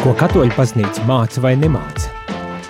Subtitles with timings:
[0.00, 2.08] Ko katoļu paznīca māca vai nemāca?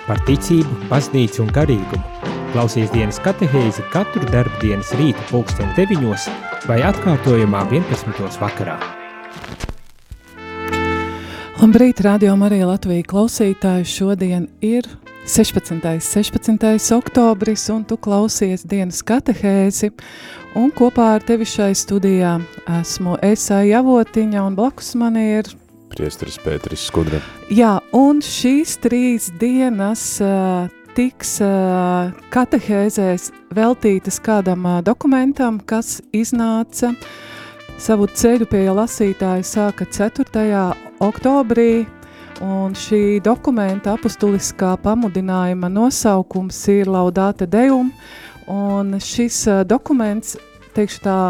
[0.03, 2.27] Par ticību, paznīcu un garīgumu.
[2.51, 6.25] Klausies dienas katehēzi katru darbu dienas rīta pulksteni deviņos
[6.67, 8.35] vai atkārtojumā 11.
[8.41, 8.75] vakarā.
[11.61, 13.87] Labrīt, radio Marija Latvija klausītāji.
[13.87, 14.91] Šodien ir
[15.23, 15.79] 16.
[16.03, 16.91] 16.
[16.97, 19.93] oktobris un tu klausies dienas katehēzi.
[20.59, 22.41] Un kopā ar tevi šai studijā
[22.81, 25.47] esmu Esā Javotiņa un blakus man ir
[25.91, 27.19] Priesteris Pēteris Skudra.
[27.51, 36.93] Jā, un šīs trīs dienas uh, tiks uh, katehēzēs veltītas kādam uh, dokumentam, kas iznāca
[37.81, 40.25] savu ceļu pie lasītāja sāka 4.
[41.03, 41.85] oktobrī,
[42.41, 47.91] un šī dokumenta apustuliskā pamudinājuma nosaukums ir Laudāte Deum,
[48.47, 50.35] un šis uh, dokuments,
[50.75, 51.21] teikšu tā,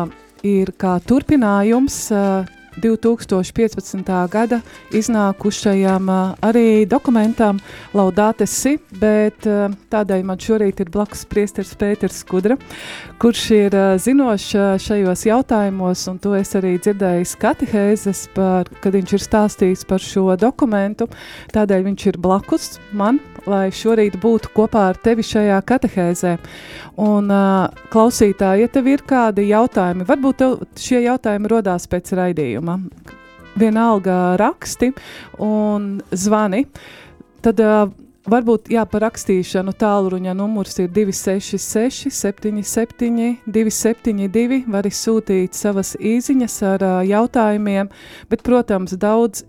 [0.48, 4.12] ir kā turpinājums uh, 2015.
[4.32, 6.10] gada iznākušajam
[6.42, 7.60] arī dokumentam
[7.94, 9.46] Laudāte si, bet
[9.92, 12.58] tādēļ man šorīt ir blakus priesteris Pēters Skudra,
[13.22, 14.48] kurš ir zinošs
[14.82, 20.34] šajos jautājumos, un to es arī dzirdēju katehēzes, par, kad viņš ir stāstījis par šo
[20.42, 21.06] dokumentu,
[21.54, 26.34] tādēļ viņš ir blakus man, lai šorīt būtu kopā ar tevi šajā katehēzē.
[27.06, 27.30] Un
[27.94, 30.42] klausītāji, ja tev ir kādi jautājumi, varbūt
[30.82, 32.80] šie jautājumi rodās pēc raidījuma,
[33.62, 34.96] vienalga raksti
[35.46, 36.66] un zvani,
[37.46, 37.86] tad uh,
[38.30, 46.86] varbūt jā, par rakstīšanu tālruņa numurs ir 266 77 272, var sūtīt savas īziņas ar
[46.86, 47.90] uh, jautājumiem,
[48.30, 49.46] bet, protams, daudz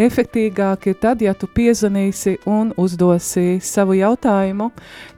[0.00, 4.70] efektīgāk ir tad, ja tu piezvanīsi un uzdosi savu jautājumu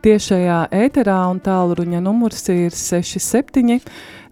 [0.05, 3.81] tiešajā ēterā, tālruņa numurs ir 67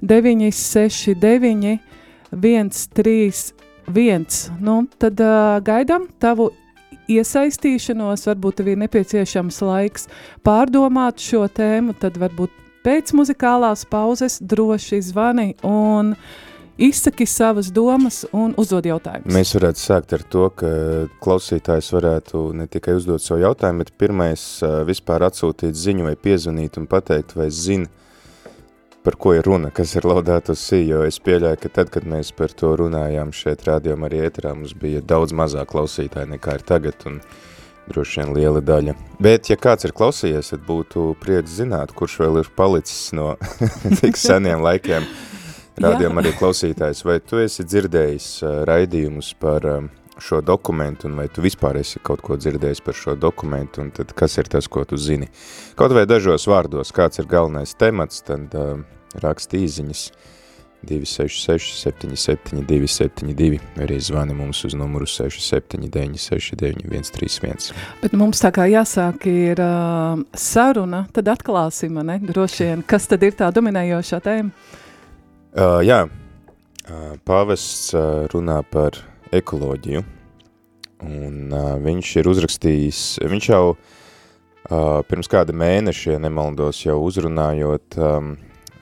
[0.05, 1.79] 969
[2.35, 4.27] 131.
[4.61, 6.51] Nu, tad uh, gaidām tavu
[7.11, 10.09] iesaistīšanos, varbūt tev ir nepieciešams laiks
[10.47, 12.53] pārdomāt šo tēmu, tad varbūt
[12.85, 16.15] pēc muzikālās pauzes droši zvani un
[16.77, 19.31] izsaki savas domas un uzdod jautājumus.
[19.33, 20.71] Mēs varētu sākt ar to, ka
[21.23, 24.47] klausītājs varētu ne tikai uzdot savu jautājumu, bet pirmais
[24.89, 27.87] vispār atsūtīt ziņu vai piezvanīt un pateikt, vai zina,
[29.05, 32.33] par ko ir runa, kas ir laudātu sī, jo es pieļāju, ka tad, kad mēs
[32.37, 37.05] par to runājām šeit rādījumā arī ēterā, mums bija daudz mazāk klausītāji nekā ir tagad,
[37.11, 37.19] un
[37.91, 38.95] droši vien liela daļa.
[39.21, 43.35] Bet, ja kāds ir klausījies, tad būtu prieks zināt, kurš vēl ir palicis no
[44.01, 45.05] tik seniem laikiem
[45.85, 48.31] rādījumā arī klausītājs, vai tu esi dzirdējis
[48.71, 49.69] raidījumus par
[50.19, 54.13] šo dokumentu, un vai tu vispār esi kaut ko dzirdējis par šo dokumentu, un tad
[54.17, 55.29] kas ir tas, ko tu zini.
[55.79, 58.79] Kaut vai dažos vārdos, kāds ir galvenais temats, tad uh,
[59.23, 60.07] raksta īziņas
[60.85, 67.73] 266 77 272, arī zvani mums uz numuru 679 69 131.
[68.03, 73.25] Bet mums tā kā jāsāk ir uh, saruna, tad atklāsim, ne, droši vien, kas tad
[73.25, 74.53] ir tā dominējošā tēma?
[75.55, 78.99] Uh, jā, uh, pāvests uh, runā par
[79.41, 80.05] ekoloģiju,
[81.05, 83.79] un uh, viņš ir uzrakstījis, viņš jau uh,
[85.09, 88.35] pirms kāda mēneša, ja nemaldos, jau uzrunājot um,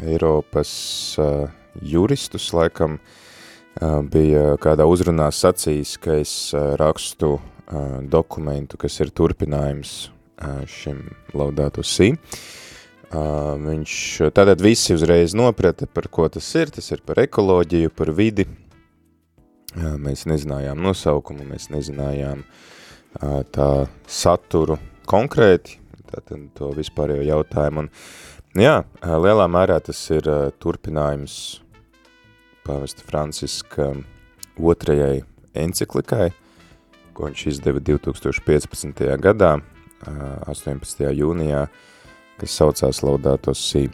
[0.03, 0.73] Eiropas
[1.21, 9.01] uh, juristus, laikam uh, bija kādā uzrunā sacījis, ka es uh, rakstu uh, dokumentu, kas
[9.01, 12.13] ir turpinājums uh, šim laudātu sī.
[13.13, 13.95] Uh, viņš
[14.33, 18.47] tātad visi uzreiz noprata, par ko tas ir, tas ir par ekoloģiju, par vidi.
[19.77, 22.43] Mēs nezinājām nosaukumu, mēs nezinājām
[23.53, 23.71] tā
[24.09, 24.77] saturu
[25.09, 25.79] konkrēti,
[26.13, 27.87] tātad to vispārējo jautājumu.
[27.87, 27.91] Un,
[28.53, 30.27] Jā, lielā mērā tas ir
[30.61, 31.35] turpinājums
[32.67, 33.87] pāvesta Franciska
[34.61, 35.23] otrajai
[35.57, 36.27] enciklikai,
[37.17, 39.01] ko viņš izdeva 2015.
[39.25, 39.55] gadā,
[40.05, 41.07] 18.
[41.17, 41.63] jūnijā,
[42.43, 43.87] kas saucās Laudato Si,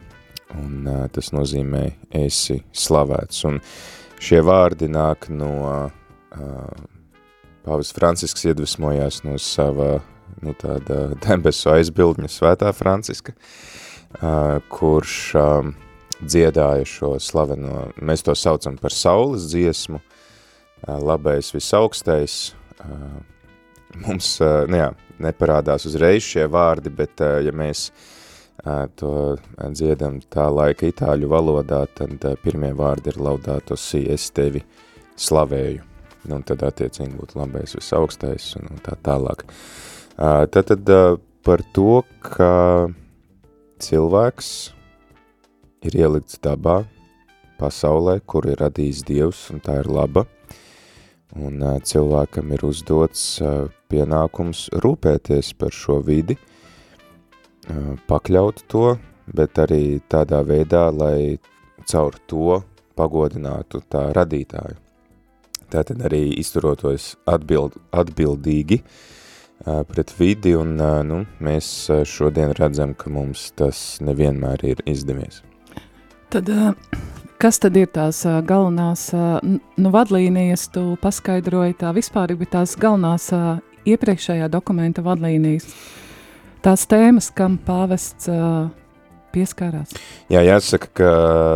[0.59, 1.85] un tas nozīmē
[2.19, 3.45] esi slavēts.
[3.47, 3.63] Un
[4.23, 5.91] šie vārdi nāk no
[7.67, 9.99] pāvis Francisks iedvesmojās no sava,
[10.45, 15.15] nu tāda debesu aizbildņa svētā Franciska, uh, kurš
[16.19, 20.01] dziedāja šo slaveno, mēs to saucam par saules dziesmu,
[20.87, 22.55] labais visaugstais,
[24.07, 24.89] mums, nu jā,
[25.23, 27.89] neparādās uzreiz šie vārdi, bet ja mēs
[28.99, 29.13] to
[29.71, 34.65] dziedam tā laika itāļu valodā, tad pirmie vārdi ir laudāto si, es tevi
[35.19, 35.85] slavēju,
[36.27, 39.47] nu, un tad attiecīgi būtu labais visaugstais un, un tā tālāk.
[40.19, 40.91] Tad, tad
[41.47, 42.89] par to, ka
[43.79, 44.51] cilvēks
[45.87, 46.83] ir ielikts dabā,
[47.59, 50.27] pasaulē, kur ir radījis Dievs, un tā ir laba.
[51.37, 53.43] un cilvēkam ir uzdots
[53.93, 56.39] pienākums rūpēties par šo vidi,
[58.09, 58.97] pakļaut to,
[59.35, 61.39] bet arī tādā veidā, lai
[61.89, 62.63] caur to
[62.99, 64.79] pagodinātu tā radītāju.
[65.69, 71.69] Tātad arī izturotos atbild, atbildīgi uh, pret vidi, un uh, nu, mēs
[72.09, 75.43] šodien redzam, ka mums tas nevienmēr ir izdevies.
[76.33, 76.73] Tad uh,
[77.39, 79.37] Kas tad ir tās uh, galvenās uh,
[79.79, 85.69] nu, vadlīnijas, tu paskaidroji tā vispār, bet tās galvenās uh, iepriekšējā dokumenta vadlīnijas,
[86.65, 88.69] tās tēmas, kam pāvests uh,
[89.35, 89.95] pieskārās?
[90.33, 91.13] Jā, jāsaka, ka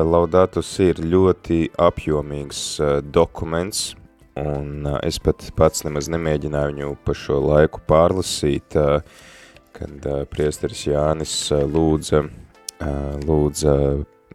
[0.06, 3.92] Laudatus ir ļoti apjomīgs uh, dokuments,
[4.40, 9.28] un uh, es pat pats nemaz nemēģināju viņu pa šo laiku pārlasīt, uh,
[9.76, 13.76] kad uh, priesteris Jānis uh, lūdza, uh, lūdza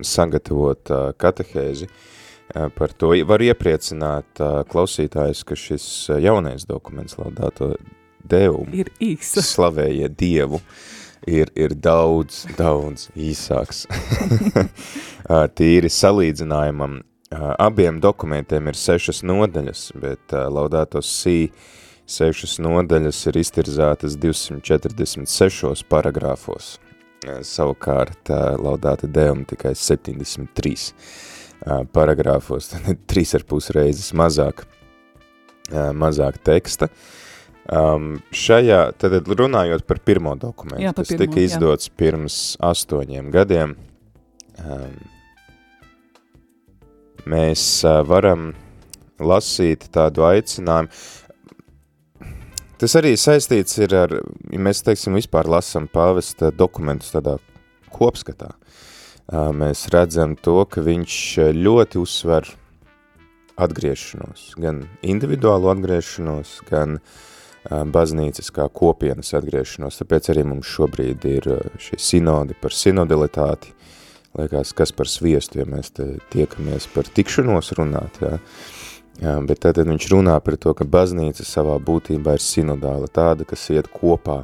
[0.05, 3.13] sagatavot uh, katehēzi uh, par to.
[3.31, 5.87] Var iepriecināt uh, klausītājus, ka šis
[6.21, 7.73] jaunais dokuments Laudāto
[8.29, 9.43] Deum ir īsa.
[9.45, 10.61] Slavēja Dievu
[11.27, 13.85] ir, ir daudz, daudz īsāks.
[15.57, 17.01] Tīri salīdzinājumam
[17.59, 21.51] abiem dokumentiem ir sešas nodaļas, bet Laudāto Sī
[22.07, 26.77] sešas nodaļas ir iztirzētas 246 paragrāfos.
[27.43, 28.31] Savukārt
[28.61, 30.93] Laudāta Deum tikai 73
[31.91, 34.63] paragrāfos, tad trīs ar pus reizes mazāk,
[35.71, 36.87] mazāk teksta.
[37.67, 41.95] Um, šajā, tad runājot par pirmo dokumentu, jā, par kas pirmo, tika izdots jā.
[41.99, 43.73] pirms astoņiem gadiem,
[44.63, 44.93] um,
[47.27, 48.53] mēs uh, varam
[49.19, 50.93] lasīt tādu aicinājumu,
[52.77, 54.11] Tas arī saistīts ir ar,
[54.53, 57.39] ja mēs, teiksim, vispār lasam pāvesta dokumentus tādā
[57.89, 58.51] kopskatā.
[59.57, 61.15] Mēs redzam to, ka viņš
[61.57, 62.51] ļoti uzsver
[63.57, 66.99] atgriešanos, gan individuālu atgriešanos, gan
[67.67, 71.49] baznīcas kā kopienas atgriešanos, tāpēc arī mums šobrīd ir
[71.81, 73.73] šie sinodi par sinodalitāti,
[74.37, 75.91] liekas, kas par sviestu, ja mēs
[76.31, 78.37] tiekamies par tikšanos runāt, jā.
[79.17, 83.63] Jā, bet tad viņš runā par to, ka baznīca savā būtībā ir sinodāla, tāda, kas
[83.73, 84.43] iet kopā.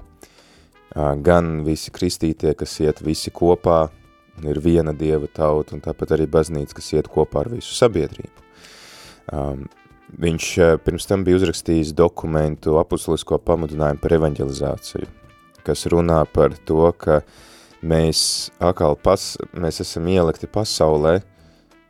[0.95, 3.91] Gan visi kristītie, kas iet visi kopā,
[4.41, 8.47] ir viena dieva tauta, un tāpat arī baznīca, kas iet kopā ar visu sabiedrību.
[9.29, 9.67] Um,
[10.11, 10.47] viņš
[10.85, 15.09] pirms tam bija uzrakstījis dokumentu apustulisko pamudinājumu par evanģelizāciju,
[15.65, 17.21] kas runā par to, ka
[17.83, 21.19] mēs atkal pas, mēs esam ielikti pasaulē,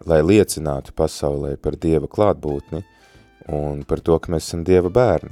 [0.07, 2.83] lai liecinātu pasaulē par Dieva klātbūtni
[3.53, 5.31] un par to, ka mēs esam Dieva bērni.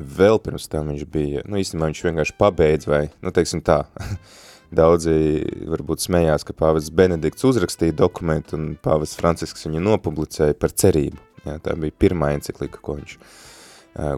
[0.00, 3.82] Vēl pirms tam viņš bija, nu īstenībā viņš vienkārši pabeidz vai, nu teiksim tā,
[4.80, 11.29] daudzi varbūt smējās, ka pāvests Benedikts uzrakstīja dokumentu un pāvests Francisks viņu nopublicēja par cerību.
[11.46, 13.16] Jā, tā bija pirmā enциklika, ko viņš,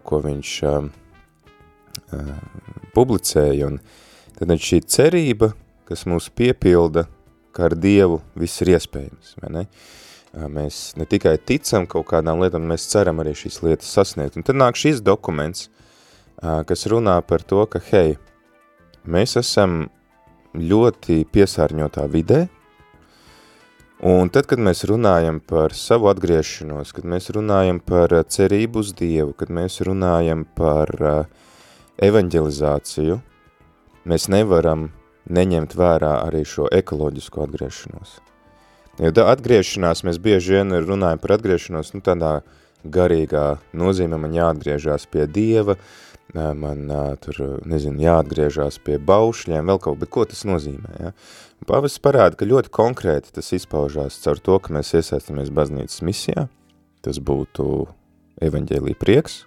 [0.08, 0.88] ko viņš uh,
[2.16, 2.36] uh,
[2.96, 3.78] publicēja, un
[4.38, 5.52] tad šī cerība,
[5.88, 7.06] kas mūs piepilda,
[7.52, 9.66] ka ar Dievu viss ir iespējams, vai ne?
[10.32, 14.38] Mēs ne tikai ticam kaut kādām lietām, mēs ceram arī šīs lietas sasniegt.
[14.40, 15.66] Un tad nāk šis dokuments,
[16.40, 18.14] kas runā par to, ka, hei,
[19.04, 19.90] mēs esam
[20.56, 22.46] ļoti piesārņotā vidē,
[24.02, 29.30] un tad, kad mēs runājam par savu atgriešanos, kad mēs runājam par cerību uz Dievu,
[29.38, 30.90] kad mēs runājam par
[32.02, 33.20] evanģelizāciju,
[34.10, 34.88] mēs nevaram
[35.30, 38.18] neņemt vērā arī šo ekoloģisko atgriešanos.
[39.00, 42.40] Jo atgriešanās, mēs bieži vien runājam par atgriešanos, nu tādā
[42.82, 43.46] garīgā
[43.78, 45.78] nozīmē man jāatgriežās pie Dieva,
[46.32, 46.88] man
[47.20, 51.12] tur, nezinu, jāatgriežās pie baušļiem, vēl kaut, bet ko tas nozīmē, ja?
[51.68, 56.48] Pāvests parāda, ka ļoti konkrēti tas izpaužās caur to, ka mēs iesaistamies baznīcas misijā,
[57.06, 57.66] tas būtu
[58.42, 59.44] evaņģēlī prieks,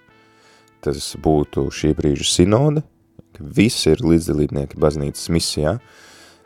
[0.86, 2.86] tas būtu šī brīža sinode,
[3.36, 5.78] ka visi ir līdzdalībnieki baznīcas misijā.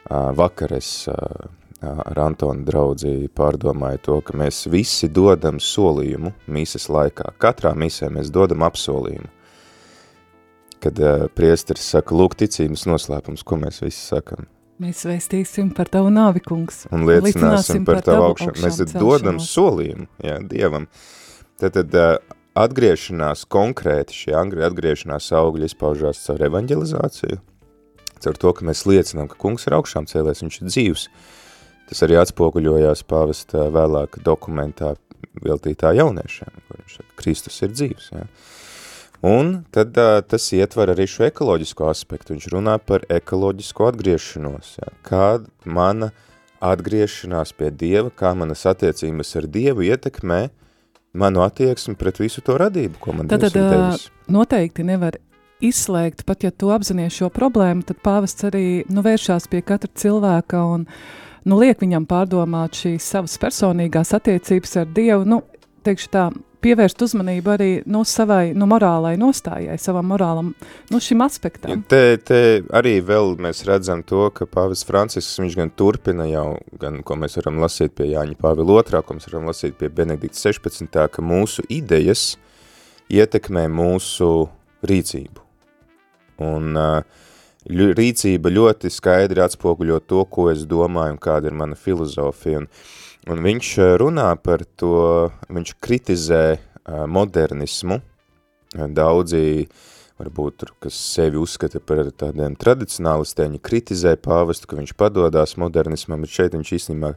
[0.10, 1.06] Vakar es
[1.80, 7.36] ar Antonu draudzi pārdomāju to, ka mēs visi dodam solījumu mīsas laikā.
[7.40, 9.30] Katrā misē mēs dodam apsolījumu.
[10.80, 11.00] Kad
[11.36, 14.48] priesteris saka, lūk ticības noslēpums, ko mēs visi sakam?
[14.80, 16.86] Mēs vēstīsim par tavu nāvi, kungs.
[16.96, 18.62] Un liecināsim, liecināsim par, par tavu augšanu.
[18.64, 20.86] Mēs dodam solījumu, jā, Dievam.
[21.60, 21.98] Tad, tad
[22.60, 27.42] atgriešanās konkrēti, šie atgriešanās augļi izpaužās caur evanģelizāciju,
[28.24, 31.06] caur to, ka mēs liecinām, ka kungs ir augšām cēlēs, viņš ir dzīvs.
[31.90, 34.94] Tas arī atspoguļojās pāvesta vēlāk dokumentā
[35.44, 38.10] veltītā jauniešiem, kur viņš saka, Kristus ir dzīvs.
[38.16, 38.28] Ja?
[39.26, 42.36] Un tad uh, tas ietver arī šo ekoloģisko aspektu.
[42.36, 44.78] Viņš runā par ekoloģisko atgriešanos.
[44.80, 44.94] Ja?
[45.04, 45.26] Kā
[45.68, 46.14] mana
[46.64, 50.48] atgriešanās pie Dieva, kā manas attiecības ar Dievu ietekmē
[51.20, 54.06] manu attieksmi pret visu to radību, ko man tad, Dievs ir devis.
[54.30, 55.18] Noteikti nevar
[55.64, 60.62] izslēgt, pat ja tu apzinies šo problēmu, tad pāvests arī nu, vēršās pie katra cilvēka
[60.76, 60.86] un
[61.44, 65.26] nu, liek viņam pārdomāt šīs savas personīgās attiecības ar Dievu.
[65.28, 65.42] Nu,
[65.88, 66.30] teikšu tā,
[66.64, 70.52] pievērst uzmanību arī nu, savai nu, morālai nostājai, savam morālam,
[70.92, 71.84] nu, šim aspektam.
[71.92, 72.42] Te, te
[72.76, 76.48] arī vēl mēs redzam to, ka Pāvis Francisks, viņš gan turpina jau,
[76.82, 80.50] gan, ko mēs varam lasīt pie Jāņa Pāvila otrā, ko mēs varam lasīt pie Benedikta
[80.50, 81.00] 16.
[81.16, 82.34] ka mūsu idejas
[83.10, 84.30] ietekmē mūsu
[84.90, 85.48] rīcību.
[86.46, 87.26] Un uh,
[87.68, 92.64] rīcība ļoti skaidri atspoguļo to, ko es domāju un kāda ir mana filozofija.
[92.64, 92.70] Un,
[93.28, 96.44] Un viņš runā par to, viņš kritizē
[96.88, 98.00] modernismu,
[98.96, 99.68] daudzi
[100.20, 106.36] varbūt, tur, kas sevi uzskata par tādiem tradicionālistiem, kritizē pāvestu, ka viņš padodās modernismam, bet
[106.36, 107.14] šeit viņš īstenībā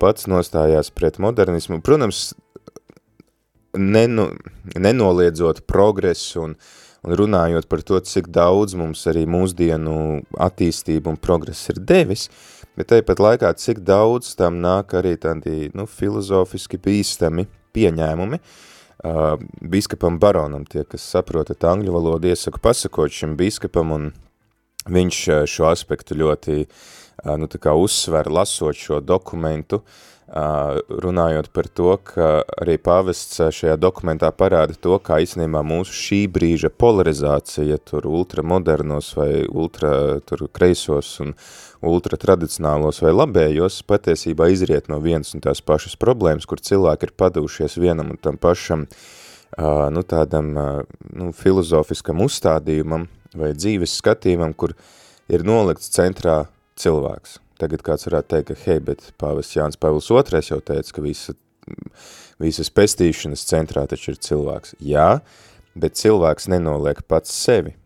[0.00, 1.80] pats nostājās pret modernismu.
[1.84, 2.32] Protams,
[3.76, 4.30] neno,
[4.76, 6.56] nenoliedzot progresu un,
[7.04, 12.61] un runājot par to, cik daudz mums arī mūsdienu attīstība un progress ir devis, uh,
[12.78, 18.40] bet tāpat laikā cik daudz tam nāk arī tādi nu, filozofiski bīstami pieņēmumi.
[19.02, 19.34] Uh,
[19.66, 24.04] biskupam baronam, tie, kas saprotat angļu valodu, iesaku pasakot šim biskupam, un
[24.86, 25.18] viņš
[25.50, 31.98] šo aspektu ļoti uh, nu, tā kā uzsver, lasot šo dokumentu, uh, runājot par to,
[32.08, 39.12] ka arī pavests šajā dokumentā parāda to, kā īstenībā mūsu šī brīža polarizācija tur ultramodernos
[39.18, 41.34] vai ultra tur kreisos un
[41.84, 47.76] ultratradicionālos vai labējos patiesībā izriet no vienas un tās pašas problēmas, kur cilvēki ir padušies
[47.76, 48.86] vienam un tam pašam
[49.58, 50.48] nu, tādam
[51.12, 53.04] nu, filozofiskam uzstādījumam
[53.36, 54.72] vai dzīves skatījumam, kur
[55.28, 56.46] ir nolikts centrā
[56.80, 57.36] cilvēks.
[57.62, 61.34] Tagad kāds varētu teikt, ka hei, bet pāvests Jānis Pavils II jau teica, ka visa,
[62.42, 64.74] visas pestīšanas centrā taču ir cilvēks.
[64.82, 65.20] Jā,
[65.78, 67.76] bet cilvēks nenoliek pats sevi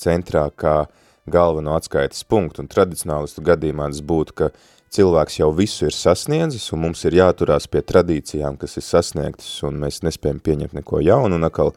[0.00, 0.86] centrā kā
[1.28, 4.48] galveno atskaites punktu, un tradicionālistu gadījumā tas būtu, ka
[4.92, 9.78] cilvēks jau visu ir sasniedzis, un mums ir jāturās pie tradīcijām, kas ir sasniegtas, un
[9.84, 11.76] mēs nespējam pieņemt neko jaunu, un atkal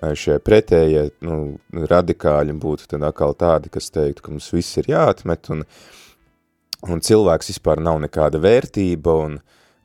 [0.00, 1.60] šie pretējie nu,
[1.92, 5.80] radikāļi būtu tad atkal tādi, kas teiktu, ka mums viss ir jāatmet, un uh,
[6.88, 9.36] un cilvēks vispār nav nekāda vērtība, un,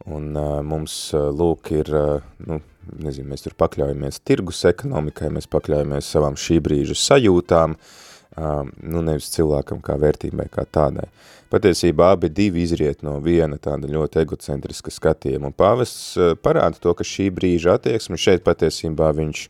[0.05, 2.61] un uh, mums, uh, lūk, ir, uh, nu,
[3.01, 9.31] nezinu, mēs tur pakļaujamies tirgus ekonomikai, mēs pakļaujamies savām šī brīža sajūtām, uh, nu, nevis
[9.35, 11.09] cilvēkam kā vērtībai kā tādai.
[11.51, 16.95] Patiesībā abi divi izriet no viena tāda ļoti egocentriska skatījuma, un pāvests uh, parāda to,
[16.95, 19.47] ka šī brīža attieksme šeit patiesībā viņš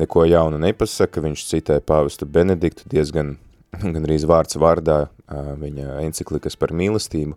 [0.00, 3.36] neko jaunu nepasaka, viņš citē pāvestu Benediktu diezgan
[3.94, 7.36] gan arī vārds vārdā viņa enciklikas par mīlestību,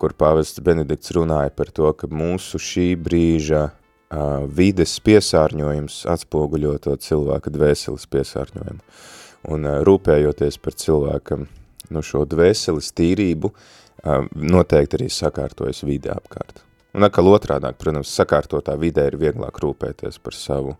[0.00, 3.68] kur pāvests Benedikts runāja par to, ka mūsu šī brīža
[4.56, 8.82] vides piesārņojums atspoguļo to cilvēka dvēseles piesārņojumu.
[9.54, 11.44] Un rūpējoties par cilvēkam
[11.94, 13.52] nu, šo dvēseles tīrību,
[14.34, 16.64] noteikti arī sakārtojas vide apkārt.
[16.96, 20.74] Un atkal otrādāk, protams, sakārtotā vidē ir vieglāk rūpēties par savu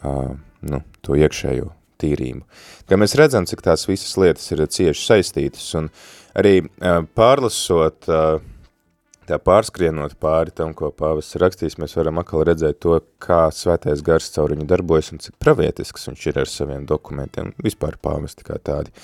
[0.00, 2.44] nu, to iekšējo tīrību.
[2.88, 5.90] Kā mēs redzam, cik tās visas lietas ir cieši saistītas, un
[6.38, 6.60] arī
[7.16, 8.08] pārlasot,
[9.30, 14.30] tā pārskrienot pāri tam, ko pāvis rakstīs, mēs varam atkal redzēt to, kā svētais gars
[14.34, 18.94] caur viņu darbojas un cik pravietisks viņš ir ar saviem dokumentiem, vispār pāvesti kā tādi.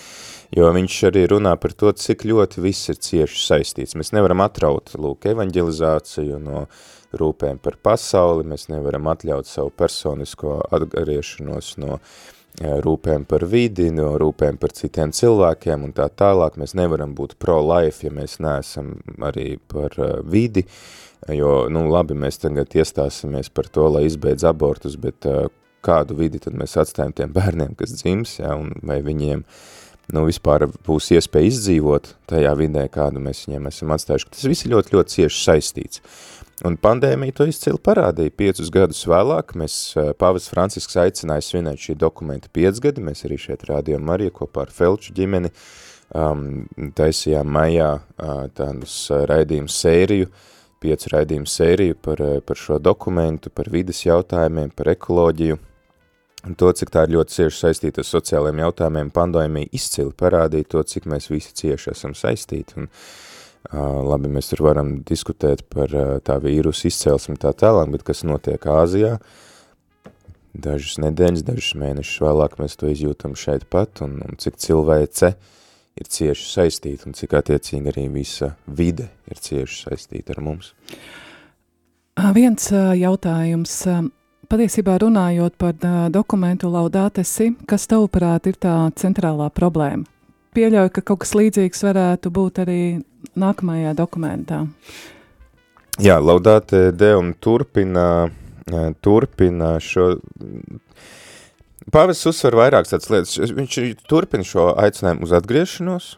[0.56, 3.96] Jo viņš arī runā par to, cik ļoti viss ir cieši saistīts.
[3.98, 6.66] Mēs nevaram atraut, lūk, evaņģelizāciju no
[7.16, 12.16] rūpēm par pasauli, mēs nevaram atļaut savu personisko atgriešanos no uh,
[12.60, 16.56] rūpēm par vidi, no rūpēm par citiem cilvēkiem un tā tālāk.
[16.60, 18.94] Mēs nevaram būt pro-life, ja mēs neesam
[19.24, 20.66] arī par vidi,
[21.28, 25.26] jo, nu, labi, mēs tagad iestāsimies par to, lai izbeidz abortus, bet
[25.86, 29.44] kādu vidi tad mēs atstājam tiem bērniem, kas dzims, ja, un vai viņiem,
[30.14, 34.32] nu, vispār būs iespēja izdzīvot tajā vidē, kādu mēs viņiem esam atstājuši.
[34.34, 36.02] Tas viss ir ļoti, ļoti cieši saistīts.
[36.64, 38.32] Un pandēmija to izcili parādīja.
[38.32, 39.74] Piecus gadus vēlāk mēs
[40.20, 43.04] Pāvis Francisks aicināja svinēt šī dokumenta piecgadi.
[43.04, 45.52] Mēs arī šeit rādījām Mariju kopā ar Felču ģimeni.
[46.16, 46.64] Um,
[46.96, 48.94] taisījām maijā uh, tādus
[49.26, 50.28] raidījumu sēriju,
[50.80, 55.58] piecu raidījumu sēriju par, par šo dokumentu, par vidas jautājumiem, par ekoloģiju.
[56.46, 60.82] Un to, cik tā ir ļoti cieši saistīta ar sociālajiem jautājumiem, pandēmija izcili parādīja to,
[60.86, 62.76] cik mēs visi cieši esam saistīti.
[62.78, 63.26] Un, uh,
[64.06, 65.90] Labi, mēs tur varam diskutēt par
[66.22, 69.16] tā vīrusu izcelsmi tā tālāk, bet kas notiek Āzijā,
[70.54, 75.32] dažas nedēļas, dažas mēnešus vēlāk mēs to izjūtam šeit pat, un, un cik cilvēce
[75.96, 80.72] ir cieši saistīta, un cik attiecīgi arī visa vide ir cieši saistīta ar mums.
[82.36, 83.80] Viens jautājums.
[84.46, 85.74] Patiesībā runājot par
[86.14, 90.06] dokumentu laudātesi, kas tavuprāt ir tā centrālā problēma?
[90.56, 92.80] Pieļauju, ka kaut kas līdzīgs varētu būt arī
[93.36, 94.62] nākamajā dokumentā.
[96.00, 98.28] Jā, laudāte Deum turpina,
[99.04, 100.14] turpina šo
[101.86, 103.52] Pāvests uzsver vairākas tādas lietas.
[103.54, 103.76] Viņš
[104.10, 106.08] turpina šo aicinājumu uz atgriešanos,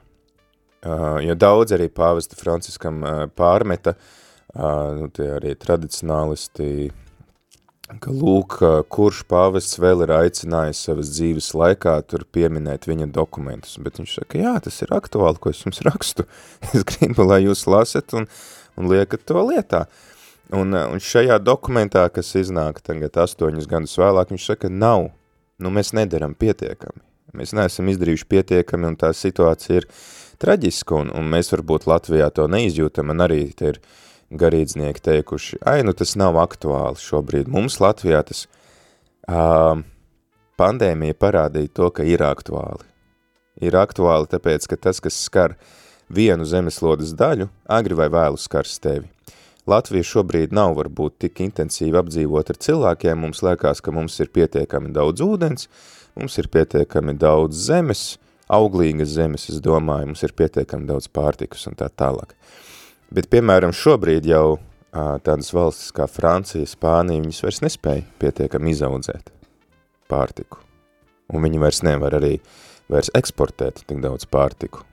[1.27, 3.03] jo daudz arī pāvesta Franciskam
[3.37, 3.93] pārmeta,
[4.57, 6.89] nu, tie arī tradicionālisti,
[7.97, 8.59] ka lūk,
[8.93, 13.79] kurš pāvests vēl ir aicinājis savas dzīves laikā tur pieminēt viņa dokumentus.
[13.81, 16.29] Bet viņš saka, jā, tas ir aktuāli, ko es jums rakstu.
[16.75, 18.29] Es gribu, lai jūs lasat un,
[18.77, 19.87] un liekat to lietā.
[20.53, 25.11] Un, un šajā dokumentā, kas iznāk tagad astoņus gadus vēlāk, viņš saka, nav
[25.59, 27.05] nu mēs nedaram pietiekami.
[27.37, 29.89] Mēs neesam izdarījuši pietiekami un tā situācija ir
[30.41, 33.81] traģiska un, un mēs varbūt Latvijā to neizjūtam un arī te ir
[34.31, 37.49] garīdznieki teikuši, ai, nu tas nav aktuāli šobrīd.
[37.49, 38.45] Mums Latvijā tas
[39.29, 39.81] uh,
[40.61, 42.85] pandēmija parādīja to, ka ir aktuāli.
[43.65, 45.57] Ir aktuāli tāpēc, ka tas, kas skar
[46.13, 49.09] vienu zemeslodes daļu, agri vai vēlu skars tevi.
[49.69, 54.95] Latvija šobrīd nav varbūt tik intensīvi apdzīvot ar cilvēkiem, mums liekas, ka mums ir pietiekami
[54.97, 55.69] daudz ūdens,
[56.17, 58.17] mums ir pietiekami daudz zemes,
[58.49, 62.33] auglīgas zemes, es domāju, mums ir pietiekami daudz pārtikas un tā tālāk.
[63.09, 64.59] Bet, piemēram, šobrīd jau
[64.93, 69.31] tādas valstis kā Francija, Spānija, viņas vairs nespēja pietiekami izaudzēt
[70.13, 70.61] pārtiku.
[71.33, 72.35] Un viņi vairs nevar arī
[72.89, 74.85] vairs eksportēt tik daudz pārtiku.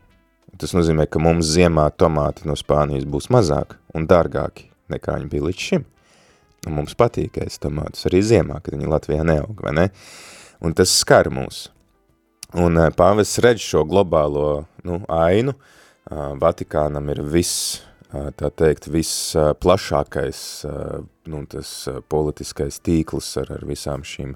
[0.55, 5.47] Tas nozīmē, ka mums ziemā tomāti no Spānijas būs mazāk un dārgāki nekā viņi bija
[5.49, 5.85] līdz šim.
[6.65, 9.89] Un mums patīk ēst tomātus arī ziemā, kad viņi Latvijā neaug, vai ne?
[10.63, 11.65] Un tas skar mūs.
[12.55, 15.57] Un pāvests redz šo globālo nu, ainu,
[16.39, 17.81] Vatikānam ir viss,
[18.37, 20.39] tā teikt, viss plašākais
[21.31, 21.71] nu, tas
[22.11, 24.35] politiskais tīkls ar, ar visām šīm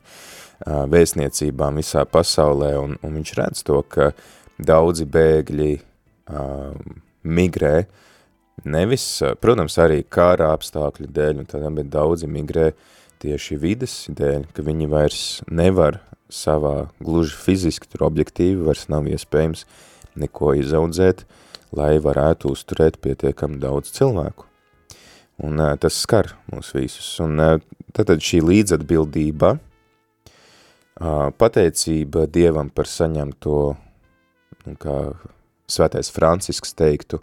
[0.65, 4.12] vēstniecībām visā pasaulē, un, un viņš redz to, ka
[4.60, 5.71] daudzi bēgļi
[7.39, 7.75] migrē,
[8.67, 9.06] nevis,
[9.39, 12.71] protams, arī kāra apstākļu dēļ, un tādām, bet daudzi migrē
[13.23, 19.65] tieši vides dēļ, ka viņi vairs nevar savā gluži fiziski, tur objektīvi vairs nav iespējams
[20.19, 21.23] neko izaudzēt,
[21.75, 24.45] lai varētu uzturēt pietiekami daudz cilvēku.
[25.45, 27.13] Un tas skar mūs visus.
[27.23, 27.60] Un uh,
[27.95, 29.55] tad šī līdzatbildība,
[31.39, 33.58] pateicība Dievam par saņemto,
[34.65, 34.97] nu, kā
[35.69, 37.21] svētais Francisks teiktu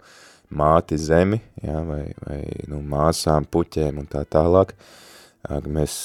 [0.49, 4.73] māti zemi, ja, vai, vai nu, māsām, puķēm un tā tālāk,
[5.67, 5.97] mēs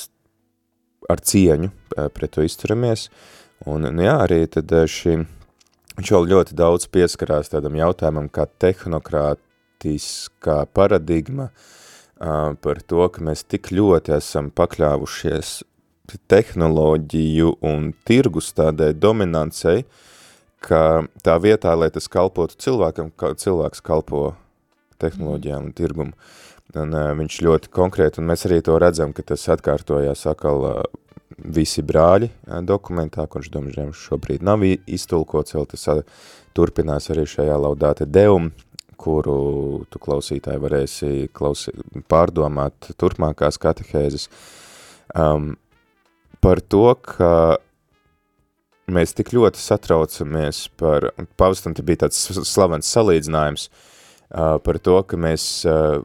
[1.11, 1.71] ar cieņu
[2.15, 3.09] pret to izturamies,
[3.71, 5.25] un nu, jā, arī tad šim,
[5.99, 11.51] viņš vēl ļoti daudz pieskarās tādam jautājumam kā tehnokrātiskā paradigma
[12.63, 15.63] par to, ka mēs tik ļoti esam pakļāvušies
[16.31, 19.83] tehnoloģiju un tirgus tādai dominancei,
[20.63, 24.33] ka tā vietā, lai tas kalpotu cilvēkam, ka cilvēks kalpo
[25.03, 26.17] tehnoloģijām un tirgumu.
[26.79, 30.79] Un uh, viņš ļoti konkrēti, un mēs arī to redzam, ka tas atkārtojās atkal uh,
[31.45, 32.31] visi brāļi
[32.67, 35.89] dokumentā, kurš domžiem šobrīd nav iztulkots, vēl tas
[36.57, 38.51] turpinās arī šajā laudāte deum,
[39.03, 41.75] kuru tu klausītāji varēsi klausī,
[42.11, 44.29] pārdomāt turpmākās katehēzes,
[45.19, 45.55] um,
[46.43, 47.33] par to, ka
[48.93, 55.19] mēs tik ļoti satraucamies par, pavastam te bija tāds slavens salīdzinājums uh, par to, ka
[55.19, 56.03] mēs uh,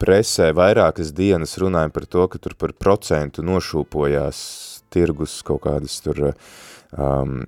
[0.00, 4.40] presē vairākas dienas runājam par to, ka tur par procentu nošūpojās
[4.92, 7.40] tirgus kaut kādas tur um,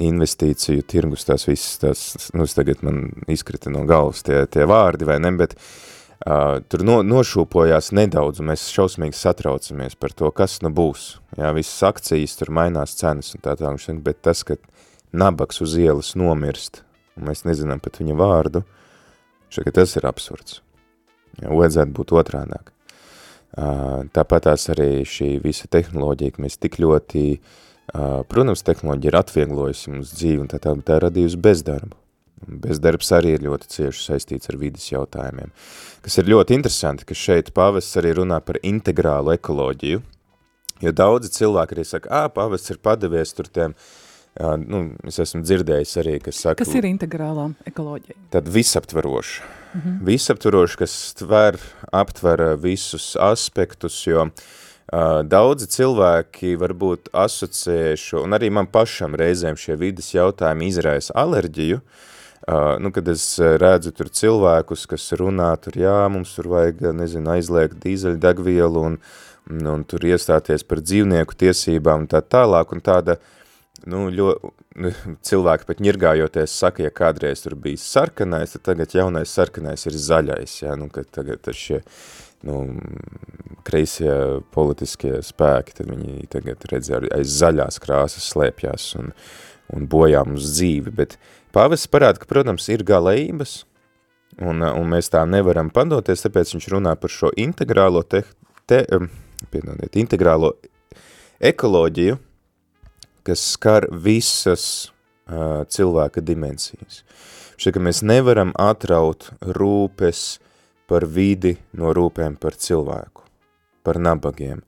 [0.00, 5.20] investīciju tirgus, tās visas, tās, nu, tagad man izkrita no galvas tie, tie vārdi vai
[5.22, 10.72] ne, bet uh, tur no, nošūpojās nedaudz, un mēs šausmīgi satraucamies par to, kas nu
[10.74, 11.14] būs.
[11.38, 14.58] Jā, visas akcijas tur mainās cenas un tā tā, bet tas, ka
[15.14, 16.82] nabaks uz ielas nomirst,
[17.18, 18.64] un mēs nezinām pat viņa vārdu,
[19.54, 20.60] šeit, tas ir absurds.
[21.42, 22.73] Jā, vajadzētu būt otrādāk.
[23.54, 29.92] Uh, tāpatās arī šī visa tehnoloģija, ka mēs tik ļoti, uh, protams, tehnoloģija ir atvieglojusi
[29.92, 31.94] mums dzīvi, un tā tā, tā radījusi bezdarbu.
[32.44, 35.54] Bezdarbs arī ir ļoti cieši saistīts ar vidas jautājumiem.
[36.04, 40.02] Kas ir ļoti interesanti, ka šeit pavests arī runā par integrālu ekoloģiju,
[40.84, 43.78] jo daudzi cilvēki arī saka, ā, pavests ir padavies tur tiem,
[44.34, 46.64] jā, nu, es esmu dzirdējis arī, kas saka...
[46.66, 48.18] Kas ir integrālā ekoloģija?
[48.34, 49.63] Tad visaptveroši.
[49.74, 49.98] Mhm.
[50.06, 51.58] Visaptveroši, kas tver,
[51.92, 59.74] aptver visus aspektus, jo uh, daudzi cilvēki varbūt asociēšu, un arī man pašam reizēm šie
[59.80, 61.82] vidas jautājumi izraisa alerģiju,
[62.44, 67.30] Uh, nu, kad es redzu tur cilvēkus, kas runā, tur jā, mums tur vajag, nezinu,
[67.32, 68.98] aizliegt dīzeļdegvielu un,
[69.48, 73.16] un, un tur iestāties par dzīvnieku tiesībām un tā tālāk, un tāda,
[73.88, 74.34] nu, ļo,
[74.74, 80.56] cilvēki pat ņirgājoties saka, ja kādreiz tur bija sarkanais, tad tagad jaunais sarkanais ir zaļais,
[80.64, 81.80] jā, nu, kad tagad šie,
[82.46, 82.64] nu,
[83.66, 89.14] kreisie politiskie spēki, tad viņi tagad redz aiz zaļās krāsas slēpjās un,
[89.74, 91.18] un bojā mums dzīvi, bet
[91.54, 93.50] Pāvests parāda, ka, protams, ir galējības,
[94.42, 98.24] un, un mēs tā nevaram padoties, tāpēc viņš runā par šo integrālo, te,
[98.66, 98.80] te,
[99.52, 100.50] piedodiet, integrālo
[101.38, 102.18] ekoloģiju,
[103.26, 104.66] kas skar visas
[105.28, 107.02] uh, cilvēka dimensijas.
[107.56, 110.24] Šeit, ka mēs nevaram atraut rūpes
[110.90, 113.24] par vidi no rūpēm par cilvēku,
[113.86, 114.62] par nabagiem.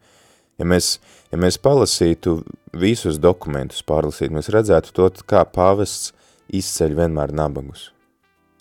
[0.56, 0.96] Ja mēs,
[1.32, 2.38] ja mēs palasītu
[2.76, 6.14] visus dokumentus, pārlasītu, mēs redzētu to, kā pāvests
[6.48, 7.90] izceļ vienmēr nabagus.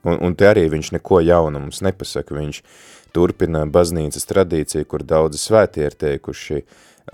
[0.06, 2.62] Un, un te arī viņš neko jaunu mums nepasaka, viņš
[3.16, 6.62] turpina baznīcas tradīciju, kur daudzi svētie ir teikuši,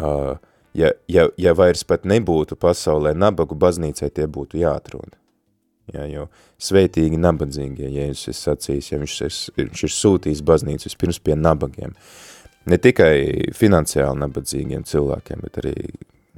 [0.01, 0.33] uh,
[0.77, 5.17] ja, ja, ja vairs pat nebūtu pasaulē nabagu, baznīcai tie būtu jāatrod.
[5.91, 6.27] Ja, jo
[6.61, 11.35] svētīgi nabadzīgie, ja Jēzus ir sacījis, ja viņš, ir, viņš ir sūtījis baznīcu vispirms pie
[11.35, 11.95] nabagiem.
[12.69, 15.75] Ne tikai finansiāli nabadzīgiem cilvēkiem, bet arī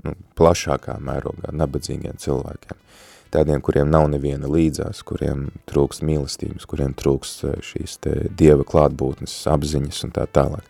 [0.08, 2.80] nu, plašākā mērogā nabadzīgiem cilvēkiem
[3.34, 9.36] tādiem, kuriem nav neviena līdzās, kuriem trūkst mīlestības, kuriem trūkst eh, šīs te dieva klātbūtnes,
[9.50, 10.68] apziņas un tā tālāk.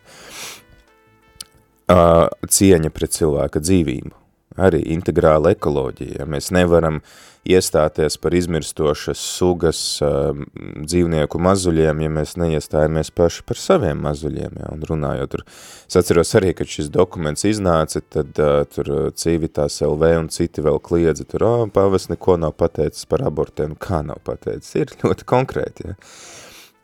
[1.88, 4.14] Cieņa pret cilvēka dzīvību,
[4.56, 6.22] arī integrāla ekoloģija.
[6.22, 7.02] Ja mēs nevaram
[7.44, 10.32] iestāties par izmirstošas sugas uh,
[10.80, 14.56] dzīvnieku mazuļiem, ja mēs neiestājamies paši par saviem mazuļiem.
[14.62, 15.44] Ja, un runājot, tur,
[15.84, 20.80] es atceros arī, kad šis dokuments iznāca, tad uh, tur Civitās LV un citi vēl
[20.80, 25.90] kliedza, tur, oh, pavas neko nav pateicis par abortiem, kā nav pateicis, ir ļoti konkrēti.
[25.92, 25.98] Ja.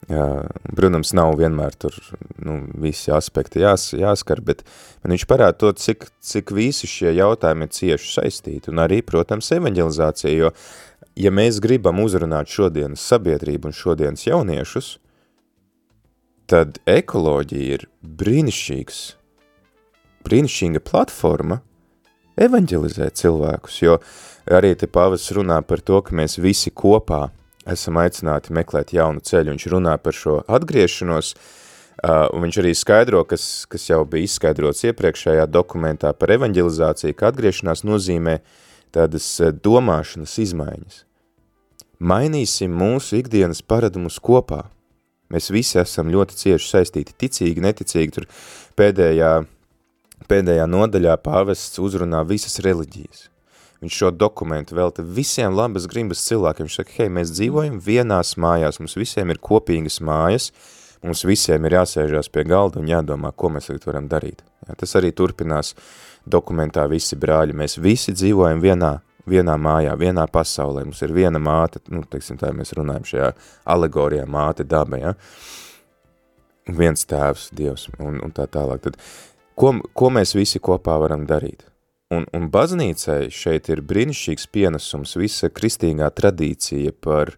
[0.09, 1.93] Protams, nav vienmēr tur
[2.41, 4.63] nu, visi aspekti jās, jāskar, bet
[5.03, 9.51] man viņš parāda to, cik, cik visi šie jautājumi ir cieši saistīti, un arī, protams,
[9.53, 10.49] evaņģelizācija, jo,
[11.21, 14.95] ja mēs gribam uzrunāt šodienas sabiedrību un šodienas jauniešus,
[16.49, 19.01] tad ekoloģija ir brīnišķīgs,
[20.25, 21.61] brīnišķīga platforma
[22.41, 23.99] evaņģelizēt cilvēkus, jo
[24.49, 27.27] arī te pavas runā par to, ka mēs visi kopā
[27.69, 29.53] esam aicināti meklēt jaunu ceļu.
[29.53, 34.83] Viņš runā par šo atgriešanos, uh, un viņš arī skaidro, kas, kas jau bija izskaidrots
[34.89, 38.39] iepriekšējā dokumentā par evanģelizāciju, ka atgriešanās nozīmē
[38.95, 39.27] tādas
[39.63, 41.01] domāšanas izmaiņas.
[42.01, 44.65] Mainīsim mūsu ikdienas paradumus kopā.
[45.31, 48.25] Mēs visi esam ļoti cieši saistīti, ticīgi, neticīgi, tur
[48.79, 49.35] pēdējā,
[50.27, 53.30] pēdējā nodaļā pāvests uzrunā visas reliģijas.
[53.81, 56.67] Viņš šo dokumentu velta visiem labas grimbas cilvēkiem.
[56.67, 60.51] Viņš saka, hei, mēs dzīvojam vienās mājās, mums visiem ir kopīgas mājas,
[61.01, 64.43] mums visiem ir jāsēžās pie galda un jādomā, ko mēs tagad varam darīt.
[64.67, 65.73] Jā, tas arī turpinās
[66.29, 67.57] dokumentā visi brāļi.
[67.57, 68.91] Mēs visi dzīvojam vienā,
[69.25, 70.85] vienā mājā, vienā pasaulē.
[70.85, 73.33] Mums ir viena māte, nu, teiksim tā, mēs runājam šajā
[73.73, 75.15] alegorijā māte daba, ja?
[76.69, 78.85] viens tēvs, Dievs un, un tā tālāk.
[78.85, 79.01] Tad,
[79.57, 81.65] ko, ko mēs visi kopā varam darīt?
[82.11, 87.37] Un, un baznīcai šeit ir brīnišķīgs pienesums visa kristīgā tradīcija par,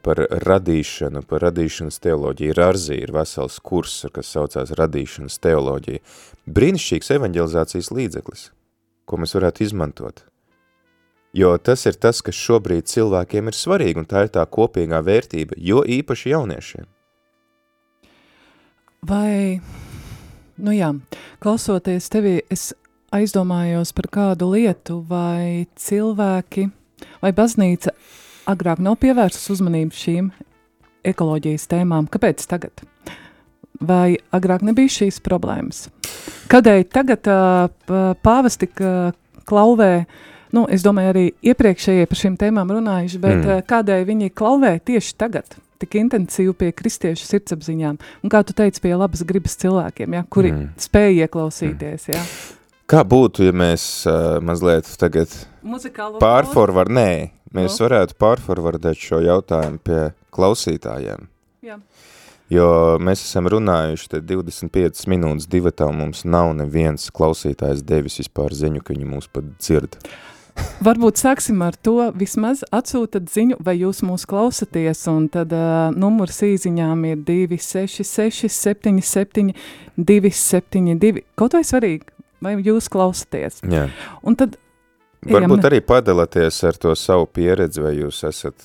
[0.00, 2.54] par radīšanu, par radīšanas teoloģiju.
[2.54, 6.00] Ir arzī, ir vesels kurs, kas saucās radīšanas teoloģija.
[6.48, 8.48] Brīnišķīgs evanģelizācijas līdzeklis,
[9.04, 10.24] ko mēs varētu izmantot.
[11.36, 15.56] Jo tas ir tas, kas šobrīd cilvēkiem ir svarīgi, un tā ir tā kopīgā vērtība,
[15.56, 16.88] jo īpaši jauniešiem.
[19.08, 19.60] Vai,
[20.60, 20.92] nu jā,
[21.42, 22.70] klausoties tevi, es
[23.12, 26.68] aizdomājos par kādu lietu, vai cilvēki,
[27.22, 27.94] vai baznīca
[28.50, 30.32] agrāk nav pievērsus uzmanību šīm
[31.12, 32.08] ekoloģijas tēmām.
[32.10, 32.84] Kāpēc tagad?
[33.82, 35.88] Vai agrāk nebija šīs problēmas?
[36.52, 37.26] Kādēļ tagad
[38.22, 38.68] pāvesti
[39.48, 39.92] klauvē,
[40.54, 43.66] nu, es domāju, arī iepriekšējie par šīm tēmām runājuši, bet mm.
[43.70, 45.58] kādēļ viņi klauvē tieši tagad?
[45.82, 50.52] tik intensīvi pie kristiešu sirdsapziņām, un kā tu teici, pie labas gribas cilvēkiem, ja, kuri
[50.52, 50.68] mm.
[50.78, 52.04] spēja ieklausīties.
[52.12, 52.20] Ja.
[52.92, 55.32] Kā būtu, ja mēs uh, mazliet tagad
[56.20, 57.12] pārforvar, nē,
[57.56, 57.86] mēs no.
[57.86, 60.00] varētu pārforvardēt šo jautājumu pie
[60.36, 61.24] klausītājiem.
[61.64, 61.78] Jā.
[62.52, 62.66] Jo
[63.00, 68.84] mēs esam runājuši te 25 minūtes divatā, un mums nav neviens klausītājs devis vispār ziņu,
[68.84, 69.96] ka viņi mūs pat dzird.
[70.86, 76.42] Varbūt sāksim ar to, vismaz atsūtat ziņu, vai jūs mūs klausaties, un tad uh, numurs
[76.44, 79.54] īziņām ir 266 77
[79.96, 81.24] 272.
[81.38, 82.11] Kaut vai svarīgi,
[82.42, 83.62] vai jūs klausāties.
[83.70, 83.86] Jā.
[84.26, 84.58] Un tad
[85.22, 88.64] varbūt arī padalāties ar to savu pieredzi, vai jūs esat,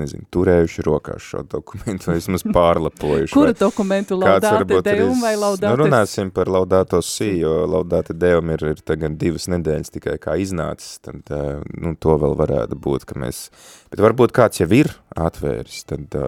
[0.00, 3.32] nezinu, turējuši rokās šo dokumentu, vai vismaz pārlapojuši.
[3.34, 5.70] Kuru dokumentu laudāte deum vai laudāte?
[5.70, 10.36] Nu, runāsim par laudāto sī, jo laudāte deum ir, ir tagad divas nedēļas tikai kā
[10.42, 11.30] iznācis, tad,
[11.78, 13.46] nu, to vēl varētu būt, ka mēs,
[13.94, 16.20] bet varbūt kāds jau ir atvēris, tad,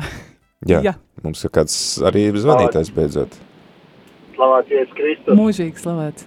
[0.70, 0.98] jā, jā.
[1.26, 3.40] mums ir kāds arī zvanītājs beidzot.
[4.40, 5.36] Slavēts Jēzus Kristus.
[5.36, 6.24] Mūžīgi slavēts.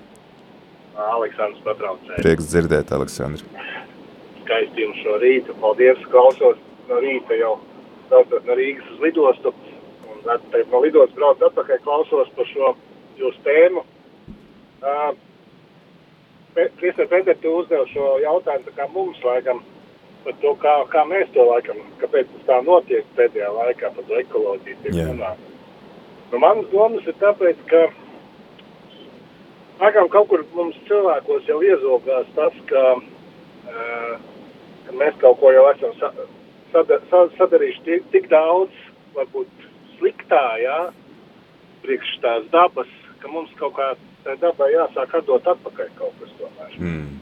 [0.94, 2.22] Aleksandrs patraucēja.
[2.22, 3.46] Prieks dzirdēt, Aleksandrs.
[4.44, 5.56] Skaisti jums šo rītu.
[5.64, 6.60] Paldies, klausos
[6.92, 7.56] no rīta jau
[8.12, 9.54] braucot no Rīgas uz lidostu.
[10.14, 12.76] Un tagad no lidostas brauc atpakaļ klausos par šo
[13.18, 13.82] jūsu tēmu.
[14.84, 15.16] Uh,
[16.78, 19.64] Kristian Pēter, tu uzdev šo jautājumu tā kā mums laikam
[20.24, 24.22] par to, kā, kā mēs to laikam, kāpēc tas tā notiek pēdējā laikā par to
[24.22, 24.94] ekoloģiju.
[24.94, 25.34] Yeah.
[26.30, 27.88] Nu, manas domas ir tāpēc, ka
[29.82, 34.14] Laikam kaut kur mums cilvēkos jau iezogās tas, ka, uh,
[34.86, 36.12] ka mēs kaut ko jau esam sa
[36.74, 37.00] sada
[37.38, 38.74] sadarījuši tik, tik daudz,
[39.14, 40.80] varbūt sliktā, jā,
[41.84, 42.90] priekš tās dabas,
[43.22, 43.92] ka mums kaut kā
[44.26, 46.78] tā dabai jāsāk atdot atpakaļ kaut kas tomēr.
[46.80, 47.20] Mm.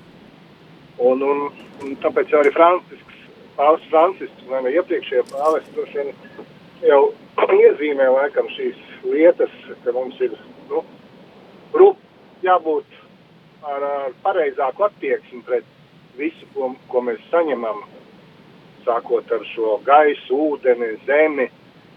[1.01, 1.43] Un, un,
[1.81, 3.19] un tāpēc jau arī Francisks,
[3.57, 6.13] Pāvs Francisks, vai ne iepriekšējie pāvis, droši vien
[6.87, 7.01] jau
[7.65, 10.37] iezīmē laikam šīs lietas, ka mums ir,
[10.69, 10.83] nu,
[11.75, 11.99] rūp,
[12.45, 12.99] jābūt
[13.63, 15.67] ar, ar pareizāku attieksmi pret
[16.17, 17.84] visu, ko, ko mēs saņemam,
[18.86, 21.47] sākot ar šo gaisu, ūdeni, zemi,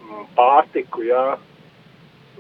[0.05, 1.25] mm, pārtiku, jā,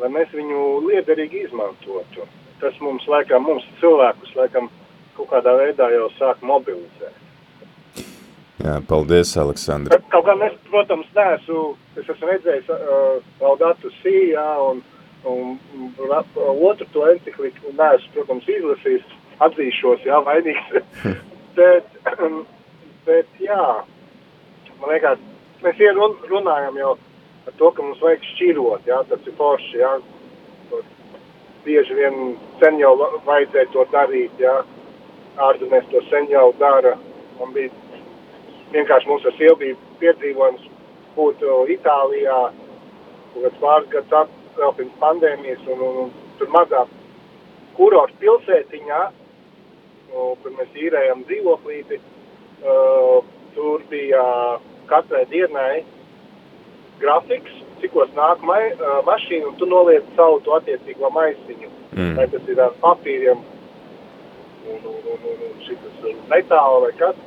[0.01, 2.29] lai mēs viņu liederīgi izmantotu.
[2.61, 4.71] Tas mums, laikam, mums cilvēkus, laikam,
[5.17, 7.21] kaut kādā veidā jau sāk mobilizēt.
[8.64, 9.99] Jā, paldies, Aleksandra.
[10.12, 11.62] Kaut kā es, protams, neesmu,
[11.99, 14.81] es esmu redzējis uh, Laudatu Sījā un
[15.25, 19.05] uh, Un, un, un otru to encikliku neesmu, protams, izlasījis,
[19.47, 20.75] atzīšos, jā, vainīgs.
[21.57, 21.97] bet,
[23.07, 23.63] bet, jā,
[24.83, 25.23] man liekas,
[25.65, 26.93] mēs run, runājam jau
[27.47, 29.95] par to, ka mums vajag šķirot, jā, tas ir forši, jā.
[31.65, 32.93] Bieži vien sen jau
[33.25, 34.59] vajadzēja to darīt, jā.
[35.41, 36.99] Ārzemēs to sen jau dara.
[37.41, 37.73] Man bija
[38.77, 40.69] vienkārši mums ar sievu bija piedzīvojums
[41.17, 42.41] būt Itālijā,
[43.33, 46.85] kaut kāds pāris gadus atpakaļ vēl pirms pandēmijas, un, un, un tur mazā
[47.79, 49.01] kurorta pilsētiņā,
[50.14, 52.01] un, kur mēs īrējam dzīvoklīti,
[52.62, 53.19] uh,
[53.55, 54.25] tur bija
[54.90, 55.85] katrai dienai
[57.01, 61.71] grafiks, cikos nāk mai, uh, mašīna, un tu noliec savu to attiecīgo maisiņu.
[61.95, 62.14] Mm.
[62.19, 63.43] Vai tas ir ar papīriem,
[64.71, 67.19] un, un, un, un, un šitas metāla vai kas,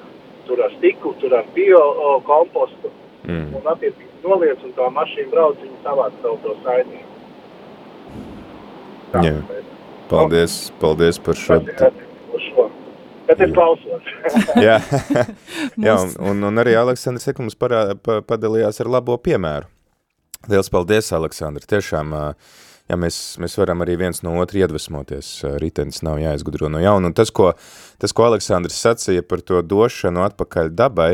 [0.48, 2.92] tur ar stiklu, tur ar bio uh, kompostu,
[3.28, 3.52] mm.
[3.60, 7.07] un attiecīgi noliec, un tā mašīna brauc, viņa savāc savu to saimību.
[9.14, 9.38] Tā, Jā.
[10.08, 11.60] Paldies, paldies par šo.
[13.28, 14.06] Bet ir klausos.
[14.68, 14.78] Jā,
[15.86, 19.68] Jā un, un, un arī Aleksandrs Ekums parā, pa, padalījās ar labo piemēru.
[20.48, 21.66] Liels paldies, Aleksandra.
[21.68, 22.14] Tiešām,
[22.88, 25.32] jā, mēs, mēs varam arī viens no otru iedvesmoties.
[25.60, 27.12] Ritenis nav jāizgudro no jauna.
[27.12, 27.52] Un tas, ko,
[28.00, 31.12] tas, ko Aleksandrs sacīja par to došanu atpakaļ dabai,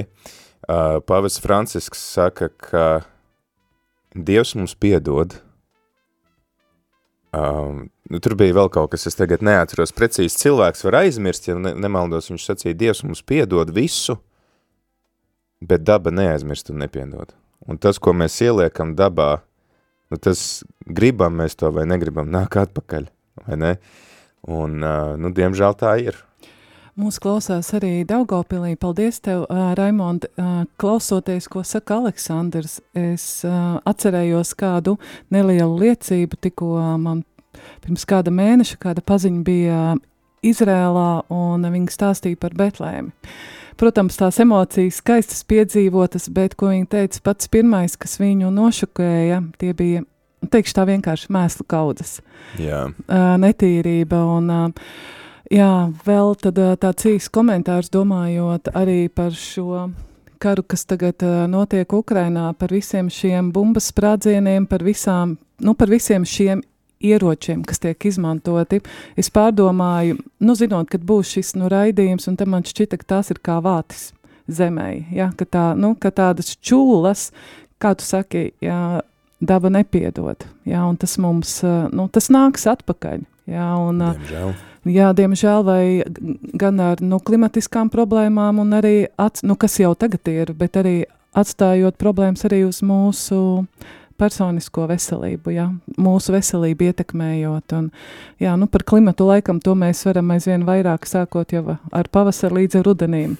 [1.09, 2.85] Pāvis Francisks saka, ka
[4.13, 5.39] Dievs mums piedod,
[7.33, 10.37] Um, nu, tur bija vēl kaut kas, es tagad neatceros precīzi.
[10.43, 14.19] Cilvēks var aizmirst, ja ne, nemaldos, viņš sacīja, Dievs mums piedod visu,
[15.63, 17.33] bet daba neaizmirst un nepiedod.
[17.65, 19.31] Un tas, ko mēs ieliekam dabā,
[20.13, 23.09] nu, tas gribam mēs to vai negribam, nāk atpakaļ,
[23.47, 23.73] vai ne?
[24.43, 26.19] Un, uh, nu, diemžēl tā ir.
[26.93, 28.75] Mūsu klausās arī Daugavpilī.
[28.77, 30.27] Paldies tev, Raimond.
[30.77, 34.99] Klausoties, ko saka Aleksandrs, es atcerējos kādu
[35.33, 37.23] nelielu liecību, tikko man
[37.81, 39.79] pirms kāda mēneša kāda paziņa bija
[40.45, 43.09] Izrēlā, un viņi stāstīja par Betlēmi.
[43.81, 49.73] Protams, tās emocijas skaistas piedzīvotas, bet, ko viņi teica, pats pirmais, kas viņu nošokēja, tie
[49.73, 50.05] bija,
[50.45, 52.19] teikšu tā vienkārši mēslu kaudzes.
[52.61, 52.85] Jā.
[53.41, 54.55] Netīrība un...
[54.59, 55.21] Uh,
[55.53, 59.83] Jā, vēl tad, tāds īsts komentārs domājot arī par šo
[60.41, 66.25] karu, kas tagad notiek Ukrainā, par visiem šiem bumbas sprādzieniem, par, visām, nu, par visiem
[66.25, 66.63] šiem
[67.03, 68.81] ieročiem, kas tiek izmantoti.
[69.19, 73.43] Es pārdomāju, nu, zinot, kad būs šis nu, raidījums, un man šķita, ka tās ir
[73.45, 74.09] kā vātis
[74.49, 77.29] zemē, ja, ka, tā, nu, ka tādas čūlas,
[77.77, 79.03] kā tu saki, jā,
[79.37, 81.59] daba nepiedod, jā, un tas mums,
[81.93, 84.07] nu, tas nāks atpakaļ, jā, un...
[84.09, 84.55] Diemžēl
[84.89, 85.83] jā, diemžēl, vai
[86.59, 91.03] gan ar nu, klimatiskām problēmām, un arī, ats, nu, kas jau tagad ir, bet arī
[91.33, 93.65] atstājot problēmas arī uz mūsu
[94.19, 95.67] personisko veselību, jā,
[95.97, 97.75] mūsu veselību ietekmējot.
[97.79, 97.89] Un,
[98.41, 102.83] jā, nu par klimatu laikam to mēs varam aizvien vairāk sākot jau ar pavasaru līdz
[102.85, 103.35] rudenīm.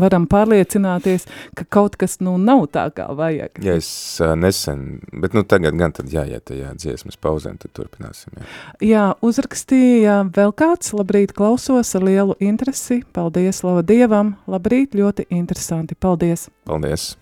[0.00, 1.26] Varam pārliecināties,
[1.58, 3.60] ka kaut kas nu nav tā, kā vajag.
[3.62, 3.90] Jā, es
[4.22, 8.40] uh, nesen, bet nu tagad gan tad jāiet tajā dziesmas pauzēm, tad turpināsim.
[8.40, 8.48] Jā,
[8.86, 15.98] jā uzrakstīja vēl kāds, labrīt klausos ar lielu interesi, paldies, lava Dievam, labrīt, ļoti interesanti,
[15.98, 16.48] paldies.
[16.70, 17.12] Paldies.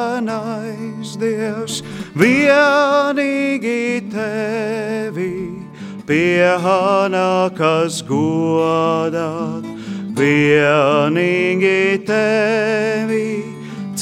[1.19, 1.83] Dievs,
[2.19, 5.33] vienīgi tevi
[6.09, 9.67] pienākas godāt,
[10.19, 13.27] vienīgi tevi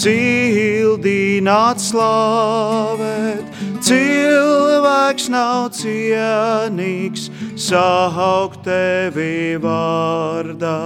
[0.01, 3.45] cildināt slavēt,
[3.85, 7.31] cilvēks nav cienīgs,
[7.61, 10.79] saukt tevi vārdā.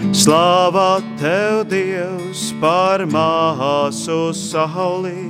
[0.00, 5.28] Slāvā tev, Dievs, par māsu saulī,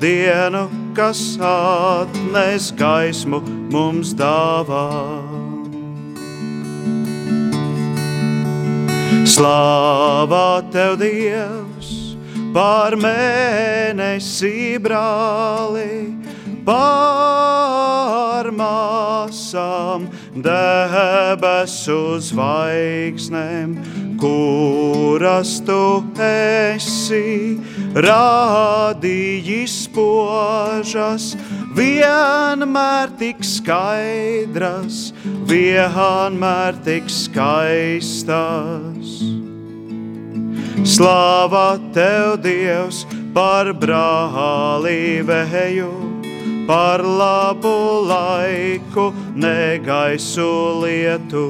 [0.00, 0.64] dienu,
[0.96, 4.88] kas atnes gaismu mums dāvā.
[9.28, 11.92] Slāvā tev, Dievs,
[12.56, 16.16] par mēnesi brāli,
[16.68, 20.04] par māsām,
[20.36, 23.72] debesu zvaigznēm,
[24.20, 27.56] kuras tu esi
[27.96, 31.32] rādījis požas,
[31.78, 35.14] vienmēr tik skaidras,
[35.48, 38.28] vienmēr tik skaistas.
[40.88, 44.68] Slāva tev, Dievs, par brālīvēju,
[46.68, 50.52] par labu laiku, negaisu
[50.82, 51.46] lietu.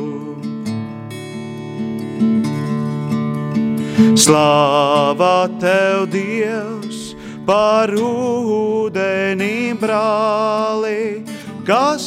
[4.15, 7.17] Slāva tev, Dievs,
[7.49, 11.27] par ūdeni brāli,
[11.67, 12.07] kas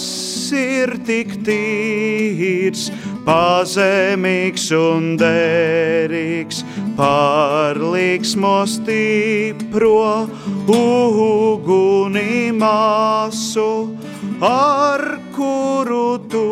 [0.56, 2.88] ir tik tīrs,
[3.28, 6.64] pazemīgs un derīgs,
[6.98, 10.28] par līksmo stipro
[10.76, 13.96] uguni māsu,
[14.42, 15.04] ar
[15.36, 16.46] kuru tu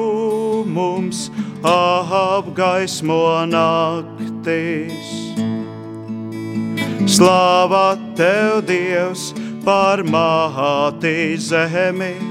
[0.67, 1.27] mums
[1.63, 5.13] apgaismo naktis.
[7.09, 9.31] Slāvā tev, Dievs,
[9.65, 12.29] par māti zemi!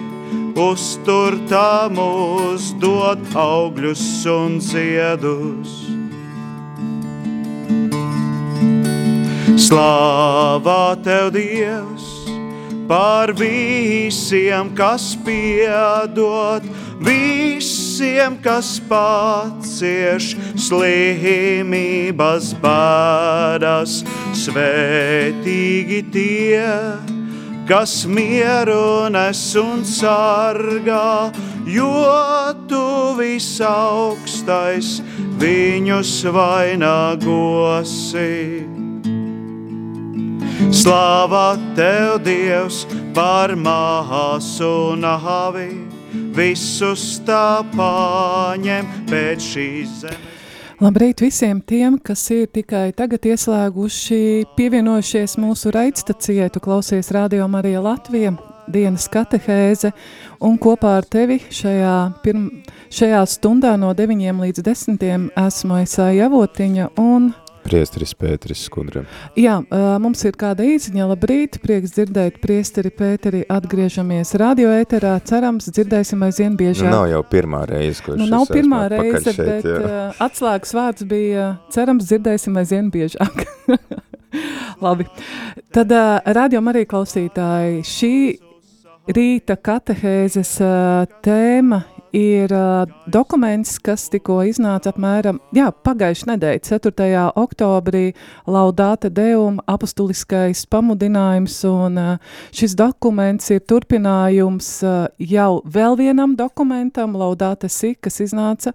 [0.59, 5.98] uztur tā mūs dod augļus un ziedus.
[9.59, 12.07] Slāvā tev, Dievs,
[12.87, 16.63] par visiem, kas piedod,
[17.03, 20.37] visiem, kas pacieš
[20.69, 24.05] slimības bēdas,
[24.47, 26.71] svētīgi tie
[27.69, 31.29] kas mieru nes un sargā,
[31.69, 31.91] jo
[32.71, 35.03] tu visaugstais
[35.43, 37.19] viņus vainagosi.
[40.59, 42.81] Slāvā tev, Dievs,
[43.15, 45.69] par māsu nāvi,
[46.35, 50.35] visus tā paņem pēc šīs zemes.
[50.83, 54.21] Labrīt visiem tiem, kas ir tikai tagad ieslēguši,
[54.59, 56.51] pievienojušies mūsu raidstacijai.
[56.55, 58.35] Tu klausies Radio Marija Latvija,
[58.71, 59.95] dienas katehēze,
[60.43, 62.51] un kopā ar tevi šajā, pirm,
[62.95, 67.33] šajā stundā no 9 līdz 10 esmu Aisāja Avotiņa un
[67.65, 69.07] Priesteris Pēteris Skundrem.
[69.39, 69.59] Jā,
[70.03, 76.57] mums ir kāda īziņa, labrīt, prieks dzirdēt priesteri Pēteri, atgriežamies radio ēterā, cerams, dzirdēsim aizvien
[76.59, 76.89] biežāk.
[76.89, 80.03] Nu, nav jau pirmā reize, kurš nu, nav pirmā reize, šeit, bet jā.
[80.29, 83.45] atslēgas vārds bija, cerams, dzirdēsim aizvien biežāk.
[84.85, 85.09] Labi,
[85.75, 85.93] tad
[86.39, 88.15] radio arī klausītāji, šī
[89.15, 90.59] rīta katehēzes
[91.25, 91.83] tēma
[92.17, 95.41] ir uh, dokuments, kas tikko iznāca apmēram
[95.85, 97.25] pagājušā nedēļa, 4.
[97.41, 98.05] oktobrī,
[98.49, 107.17] Laudāta Deuma apustuliskais pamudinājums, un uh, šis dokuments ir turpinājums uh, jau vēl vienam dokumentam,
[107.19, 108.75] Laudāta Si, kas iznāca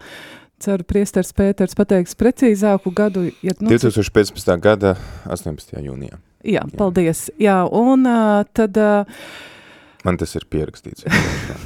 [0.63, 3.27] ceru, priestars Pēters pateiks precīzāku gadu.
[3.43, 4.53] Ja, nu, 2015.
[4.63, 4.95] gada
[5.27, 5.75] 18.
[5.83, 6.19] jūnijā.
[6.43, 6.67] Jā, jā.
[6.77, 7.27] paldies.
[7.41, 8.79] Jā, un uh, tad...
[8.79, 9.49] Uh,
[10.03, 11.05] Man tas ir pierakstīts.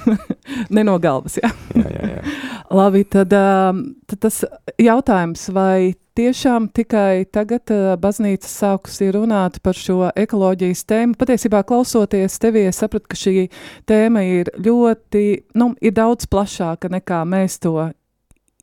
[0.76, 1.50] ne no galvas, jā.
[1.76, 2.36] jā, jā, jā.
[2.78, 4.44] Labi, tad, tad tas
[4.82, 11.18] jautājums, vai tiešām tikai tagad uh, baznīca sākusi runāt par šo ekoloģijas tēmu.
[11.20, 13.48] Patiesībā klausoties tevī, es sapratu, ka šī
[13.90, 15.26] tēma ir ļoti,
[15.62, 17.90] nu, ir daudz plašāka nekā mēs to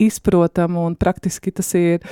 [0.02, 2.02] izprotam un praktiski tas ir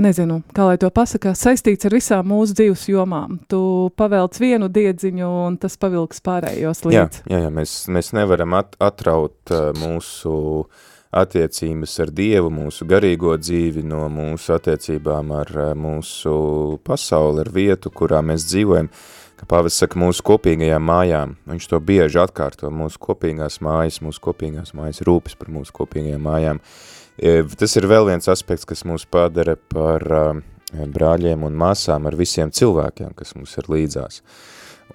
[0.00, 3.38] nezinu, kā lai to pasakā, saistīts ar visām mūsu dzīves jomām.
[3.50, 3.60] Tu
[3.98, 6.96] pavelc vienu diedziņu, un tas pavilks pārējos līdz.
[6.96, 10.66] Jā, jā, jā mēs, mēs nevaram at, atraut uh, mūsu
[11.16, 16.34] attiecības ar Dievu, mūsu garīgo dzīvi no mūsu attiecībām ar uh, mūsu
[16.86, 18.90] pasauli, ar vietu, kurā mēs dzīvojam.
[19.36, 24.72] Kā pāvis saka, mūsu kopīgajām mājām, viņš to bieži atkārto, mūsu kopīgās mājas, mūsu kopīgās
[24.76, 26.62] mājas rūpes par mūsu kopīgajām mājām.
[27.16, 30.04] E, tas ir vēl viens aspekts, kas mūs padara par
[30.72, 34.20] brāļiem un māsām ar visiem cilvēkiem, kas mums ir līdzās.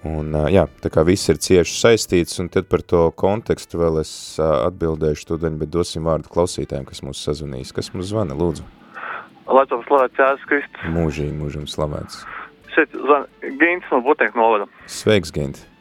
[0.08, 4.12] Un, jā, tā kā viss ir cieši saistīts, un tad par to kontekstu vēl es
[4.42, 7.74] atbildēšu tūdaļ, bet dosim vārdu klausītājiem, kas mūs sazvanīs.
[7.76, 8.66] Kas mums zvana, lūdzu?
[9.46, 10.86] To slavēts Jēzus Kristus.
[10.94, 12.22] Mūžīgi, mūžam slavēts.
[12.72, 14.66] Šeit zvana Gints no Butnieku novada.
[14.90, 15.71] Sveiks, Ginti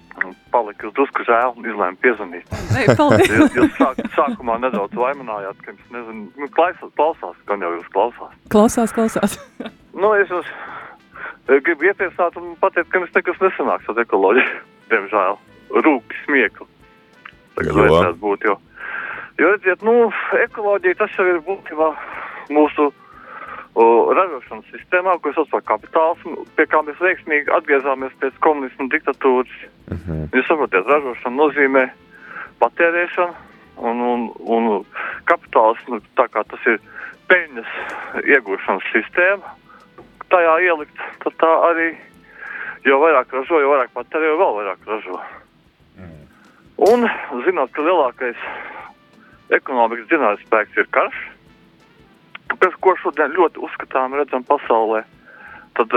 [0.54, 2.52] palika uz drusku žēl un izlēma piezvanīt.
[2.74, 3.32] Nē, paldies.
[3.32, 7.90] jūs, jūs sāk, sākumā nedaudz vaimanājāt, ka jums nezinu, nu, klausās, klausās, gan jau jūs
[7.96, 8.36] klausās.
[8.54, 9.38] Klausās, klausās.
[10.02, 10.50] nu, es jūs
[11.66, 14.62] gribu ietiesāt un pateikt, ka jums nekas nesanāks ar ekoloģiju,
[14.94, 15.40] diemžēl.
[15.72, 16.68] Rūki smiekli.
[17.58, 17.80] Tagad jo.
[17.82, 18.58] vajadzētu būt, jo.
[19.40, 19.96] Jo, redziet, nu,
[20.38, 21.94] ekoloģija tas jau ir būtībā
[22.52, 22.92] mūsu
[23.76, 29.54] ražošanas sistēmā, ko sauc par kapitālismu, pie kā mēs veiksmīgi atgriezāmies pēc komunismu diktatūras.
[29.88, 30.12] Uh mhm.
[30.12, 30.28] -huh.
[30.36, 31.90] Jūs saprotat, ražošana nozīmē
[32.60, 33.34] patērēšanu,
[33.78, 34.86] un, un, un
[35.26, 36.80] kapitālismu, tā kā tas ir
[37.28, 37.72] peļņas
[38.24, 39.56] iegūšanas sistēma,
[40.30, 41.96] tajā ielikt, tad tā arī,
[42.86, 45.20] jo vairāk ražo, jo vairāk patērē, jo vēl vairāk ražo.
[45.98, 46.22] -huh.
[46.78, 47.10] Un,
[47.46, 48.38] zinot, ka lielākais
[49.50, 51.31] ekonomikas dzinājums spēks ir karš,
[52.60, 55.04] pēc ko šodien ļoti uzskatām redzam pasaulē,
[55.80, 55.96] tad,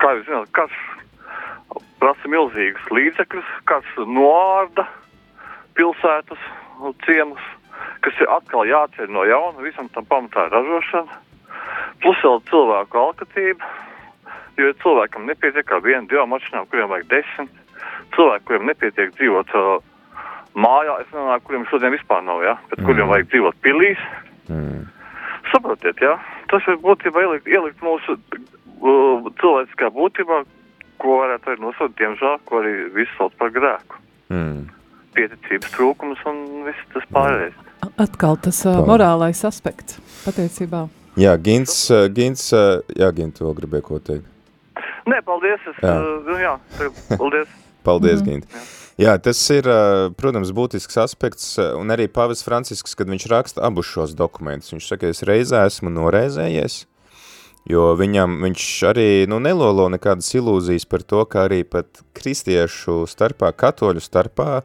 [0.00, 0.74] kā jūs zināt, kas
[2.00, 4.86] prasa milzīgas līdzekļus, kas noārda
[5.78, 6.40] pilsētas,
[7.06, 7.44] ciemus,
[8.04, 11.18] kas ir atkal jāceļ no jauna, visam tam pamatā ir ražošana,
[12.04, 13.72] plus vēl cilvēku alkatība,
[14.58, 17.80] jo ja cilvēkam nepietiek ar vienu, divām mašīnām, kuriem vajag desmit,
[18.14, 19.72] cilvēku, kuriem nepietiek dzīvot uh,
[20.54, 22.88] mājā, es nezinu, kuriem šodien vispār nav, ja, bet mm.
[22.90, 24.04] kuriem vajag dzīvot pilīs,
[24.48, 24.84] mm.
[25.54, 26.16] Saprotiet, jā,
[26.50, 30.40] tas ir būtībā ielikt, ielikt mūsu uh, cilvēciskā būtībā,
[31.02, 34.00] ko varētu arī nosaukt, diemžēl, ko arī viss sauc par grēku.
[34.34, 34.66] Mm.
[35.14, 37.56] Pieticības trūkums un viss tas pārējais.
[38.02, 40.88] Atkal tas uh, morālais aspekts patiesībā.
[41.20, 44.30] Jā, Gins, uh, Gins uh, jā, Gins, to gribēju ko teikt.
[45.06, 46.56] Nē, paldies, es, jā, uh, jā
[47.14, 47.60] paldies.
[47.86, 48.26] paldies, mm.
[48.26, 48.48] Gint.
[48.50, 48.64] Jā,
[49.18, 49.66] tas ir,
[50.14, 55.10] protams, būtisks aspekts, un arī Pāvis Francisks, kad viņš raksta abus šos dokumentus, viņš saka,
[55.10, 56.84] es reizē esmu noreizējies,
[57.70, 63.50] jo viņam, viņš arī, nu, nelolo nekādas ilūzijas par to, ka arī pat kristiešu starpā,
[63.50, 64.62] katoļu starpā,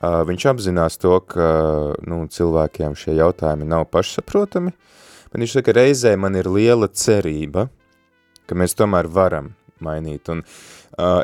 [0.00, 1.50] viņš apzinās to, ka,
[2.08, 4.72] nu, cilvēkiem šie jautājumi nav pašsaprotami,
[5.28, 7.66] bet viņš saka, reizē man ir liela cerība,
[8.48, 9.52] ka mēs tomēr varam
[9.84, 11.20] mainīt, un uh,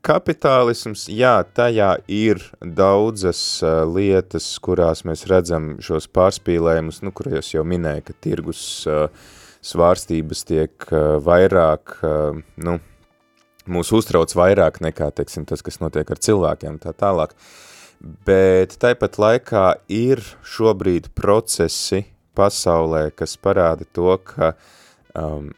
[0.00, 7.66] Kapitālisms, jā, tajā ir daudzas uh, lietas, kurās mēs redzam šos pārspīlējumus, nu, kurajos jau
[7.68, 9.10] minēja, ka tirgus uh,
[9.60, 12.78] svārstības tiek uh, vairāk, uh, nu,
[13.68, 17.36] mūs uztrauc vairāk nekā, teiksim, tas, kas notiek ar cilvēkiem tā tālāk.
[18.00, 22.06] Bet tāpat laikā ir šobrīd procesi
[22.38, 24.54] pasaulē, kas parāda to, ka
[25.12, 25.50] um,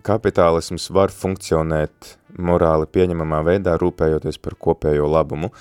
[0.00, 5.52] kapitālisms var funkcionēt morāli pieņemamā veidā, rūpējoties par kopējo labumu,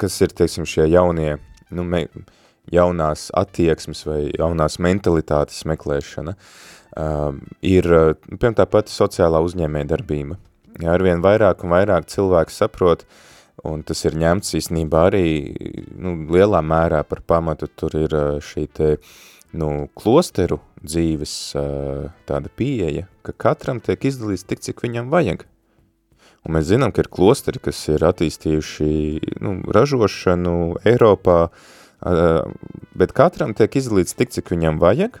[0.00, 1.36] kas ir, teiksim, šie jaunie,
[1.74, 2.06] nu, me,
[2.72, 7.88] jaunās attieksmes vai jaunās mentalitātes meklēšana, uh, ir,
[8.30, 10.38] piemēram, tā pati sociālā uzņēmē darbība.
[10.82, 13.04] Ja arvien vairāk un vairāk cilvēki saprot,
[13.64, 15.26] un tas ir ņemts īstenībā arī,
[15.94, 18.90] nu, lielā mērā par pamatu, tur ir šī te,
[19.54, 21.34] nu, klosteru dzīves
[22.28, 25.46] tāda pieeja, ka katram tiek izdalīts tik, cik viņam vajag.
[26.44, 28.88] Un mēs zinām, ka ir klosteri, kas ir attīstījuši
[29.44, 31.38] nu, ražošanu Eiropā,
[33.00, 35.20] bet katram tiek izdalīts tik, cik viņam vajag,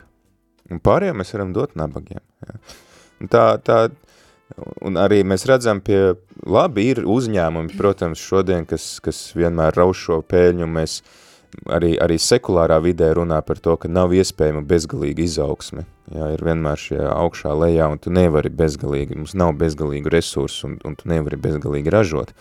[0.68, 2.20] un pārējiem mēs varam dot nabagiem.
[2.44, 2.58] Ja.
[3.32, 3.78] Tā, tā,
[4.84, 10.18] un arī mēs redzam pie, labi, ir uzņēmumi, protams, šodien, kas, kas vienmēr rauš šo
[10.28, 11.20] pēļņu, mēs uh,
[11.70, 15.84] arī, arī sekulārā vidē runā par to, ka nav iespējama bezgalīga izaugsme.
[16.14, 20.78] Jā, ir vienmēr šie augšā lejā, un tu nevari bezgalīgi, mums nav bezgalīgu resursu, un,
[20.84, 22.34] un tu nevari bezgalīgi ražot.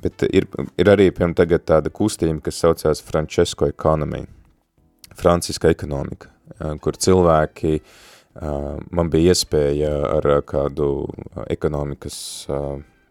[0.00, 0.48] Bet ir,
[0.80, 4.26] ir arī, piemēram, tagad tāda kustība, kas saucās Francesco Economy.
[5.20, 6.28] franciska ekonomika,
[6.80, 7.80] kur cilvēki,
[8.90, 11.10] man bija iespēja ar kādu
[11.50, 12.46] ekonomikas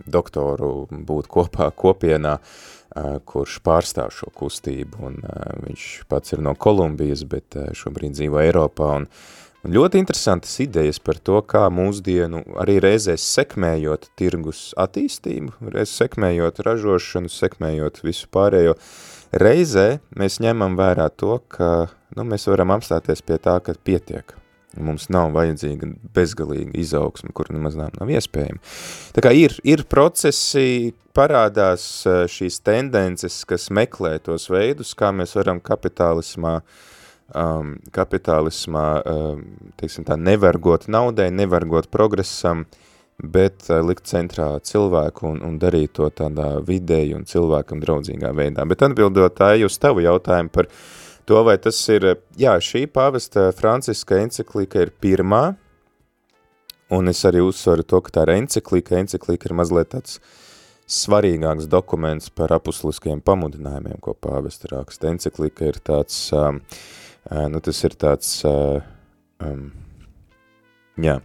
[0.08, 2.79] doktoru būt kopā kopienā, uh,
[3.30, 5.20] kurš pārstāv šo kustību, un
[5.66, 9.10] viņš pats ir no Kolumbijas, bet šobrīd dzīvo Eiropā, un
[9.60, 16.62] Un ļoti interesantas idejas par to, kā mūsdienu arī reizēs sekmējot tirgus attīstību, reiz sekmējot
[16.64, 18.78] ražošanu, sekmējot visu pārējo,
[19.36, 24.39] reizē mēs ņemam vērā to, ka nu, mēs varam apstāties pie tā, ka pietiek.
[24.78, 28.62] Mums nav vajadzīga bezgalīga izaugsme, kur nemaz nav, iespējama.
[29.16, 35.58] Tā kā ir, ir procesi, parādās šīs tendences, kas meklē tos veidus, kā mēs varam
[35.58, 36.86] kapitālismā uh,
[37.36, 39.42] um, kapitālismā, um,
[39.80, 42.66] teiksim tā, nevargot naudai, nevargot progresam,
[43.20, 48.66] bet uh, likt centrā cilvēku un, un darīt to tādā vidēji un cilvēkam draudzīgā veidā.
[48.70, 50.70] Bet atbildot tā uz tavu jautājumu par
[51.30, 52.06] to, vai tas ir,
[52.40, 55.44] jā, šī pāvesta Franciska enceklika ir pirmā,
[56.96, 60.18] un es arī uzsvaru to, ka tā ir enceklika, enceklika ir mazliet tāds
[60.90, 65.12] svarīgāks dokuments par apustuliskajiem pamudinājumiem, ko pāvesta raksta.
[65.14, 66.64] Enceklika ir tāds um,
[67.30, 69.70] uh, nu, tas ir tāds, um,
[70.98, 71.20] jā,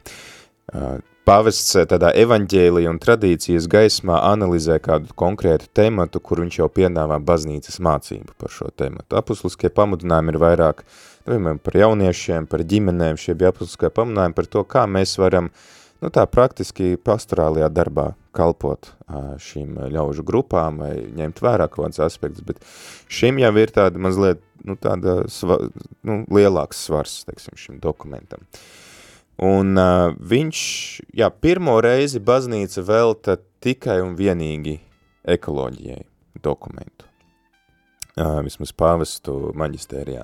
[1.25, 7.81] Pāvests tādā evaņģēlija un tradīcijas gaismā analizē kādu konkrētu tematu, kur viņš jau piedāvā baznīcas
[7.81, 9.17] mācību par šo tematu.
[9.17, 10.83] Apusliskie pamudinājumi ir vairāk,
[11.25, 15.49] piemēram, par jauniešiem, par ģimenēm, šie bija apusliskie pamudinājumi par to, kā mēs varam
[16.05, 18.93] nu, tā praktiski pastorālajā darbā kalpot
[19.41, 22.61] šīm ļaužu grupām vai ņemt vērā kaut kāds aspekts, bet
[23.09, 25.63] šim jau ir tāda mazliet nu, tāda sva,
[26.05, 28.45] nu, lielāks svars, teiksim, šim dokumentam.
[29.43, 30.59] Un uh, viņš,
[31.19, 34.77] jā, pirmo reizi baznīca velta tikai un vienīgi
[35.27, 36.05] ekoloģijai
[36.45, 37.09] dokumentu.
[38.15, 40.23] Uh, vismaz pāvestu maģistērijā.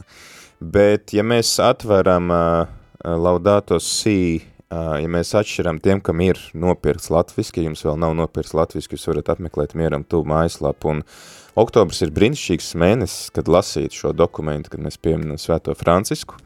[0.60, 2.70] Bet, ja mēs atveram uh,
[3.02, 8.14] Laudato Si, uh, ja mēs atšķiram tiem, kam ir nopirkts latviski, ja jums vēl nav
[8.14, 11.20] nopirkts latviski, jūs varat apmeklēt mieram tu mājaslapu un uh,
[11.58, 16.38] Oktobrs ir brīnišķīgs mēnesis, kad lasīt šo dokumentu, kad mēs pieminam Svēto Francisku.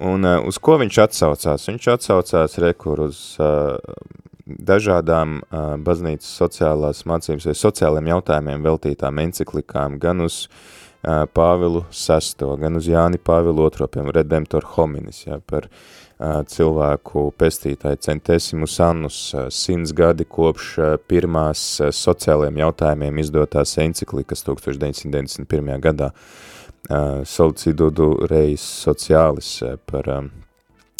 [0.00, 1.66] Un uh, uz ko viņš atsaucās?
[1.66, 3.78] Viņš atsaucās rekur uz uh,
[4.46, 12.52] dažādām uh, baznīcas sociālās mācības vai sociāliem jautājumiem veltītām enciklikām, gan uz uh, Pāvilu VI,
[12.62, 19.18] gan uz Jāni Pāvilu II, piemēram, Redemptor hominis, ja, par uh, cilvēku pestītāji centesimus annus,
[19.54, 20.76] simts gadi kopš
[21.10, 25.74] pirmās sociālajiem jautājumiem izdotās enciklikas 1991.
[25.82, 26.12] gadā
[27.28, 29.50] Solicidudu reis sociālis
[29.90, 30.08] par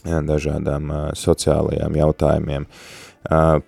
[0.04, 2.66] dažādām sociālajām jautājumiem.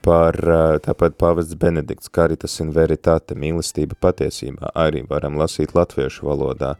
[0.04, 0.36] Par
[0.84, 6.76] tāpat pavests Benedikts, Caritas in Veritate, mīlestība patiesībā, arī varam lasīt latviešu valodā.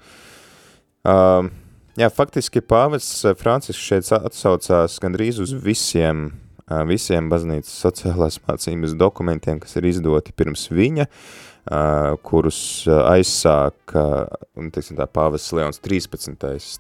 [1.99, 6.31] Jā, faktiski pāvests eh, Francisks šeit atsaucās gandrīz uz visiem,
[6.65, 11.11] eh, visiem baznīcas sociālās mācības dokumentiem, kas ir izdoti pirms viņa, eh,
[12.25, 14.05] kurus aizsāka,
[14.73, 16.35] teiksim tā, pāvests Leons 13.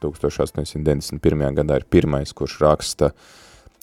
[0.07, 1.47] 1891.
[1.61, 3.12] gadā ir pirmais, kurš raksta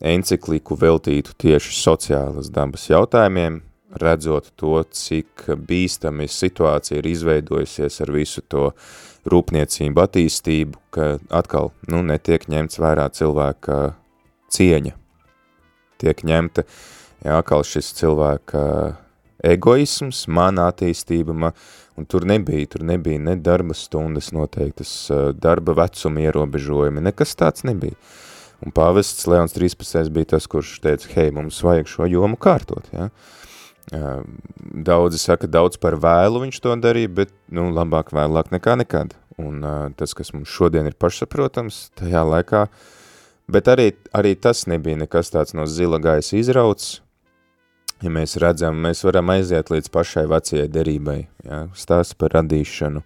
[0.02, 3.62] encikliku veltītu tieši sociālas dabas jautājumiem,
[3.98, 8.72] redzot to, cik bīstami situācija ir izveidojusies ar visu to
[9.28, 13.80] rūpniecību, attīstību, ka atkal nu, netiek ņemts vērā cilvēka
[14.54, 14.93] cieņa.
[15.98, 16.64] Tiek ņemta
[17.26, 18.62] jā, atkal šis cilvēka
[19.43, 21.51] egoisms, mana attīstība, ma,
[21.97, 24.93] un tur nebija, tur nebija ne darba stundas noteiktas,
[25.38, 27.97] darba vecuma ierobežojumi, nekas tāds nebija.
[28.65, 30.09] Un pāvests Leons 13.
[30.13, 33.11] bija tas, kurš teica, hei, mums vajag šo jomu kārtot, ja?
[33.88, 39.13] Daudzi saka, daudz par vēlu viņš to darīja, bet, nu, labāk vēlāk nekā nekad.
[39.38, 42.63] Un uh, tas, kas mums šodien ir pašsaprotams, tajā laikā,
[43.53, 46.97] bet arī, arī tas nebija nekas tāds no zila gaisa izrauts.
[48.04, 51.18] Ja mēs redzam, mēs varam aiziet līdz pašai vecajai derībai,
[51.48, 51.64] ja?
[51.74, 53.02] stāst par radīšanu,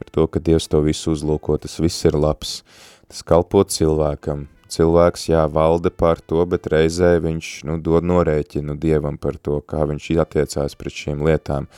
[0.00, 2.58] par to, ka Dievs to visu uzlūko, tas viss ir labs,
[3.06, 9.14] tas kalpo cilvēkam, cilvēks, jā, valda par to, bet reizē viņš, nu, dod norēķinu Dievam
[9.14, 11.70] par to, kā viņš attiecās pret šīm lietām,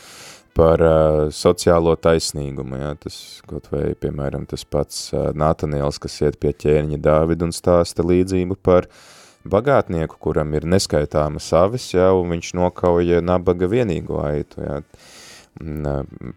[0.56, 6.40] par uh, sociālo taisnīgumu, jā, tas, kaut vai, piemēram, tas pats uh, Nātaniels, kas iet
[6.40, 8.88] pie ķēniņa Dāvidu un stāsta līdzību par
[9.50, 15.16] bagātnieku, kuram ir neskaitāma savis, jā, un viņš nokauja nabaga vienīgo aitu, jā, uh,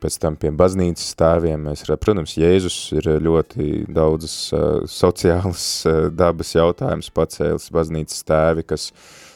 [0.02, 6.56] Pēc tam pie baznīcas stāviem mēs protams, Jēzus ir ļoti daudzas uh, sociālas uh, dabas
[6.56, 8.90] jautājums pacēlis baznīcas stāvi, kas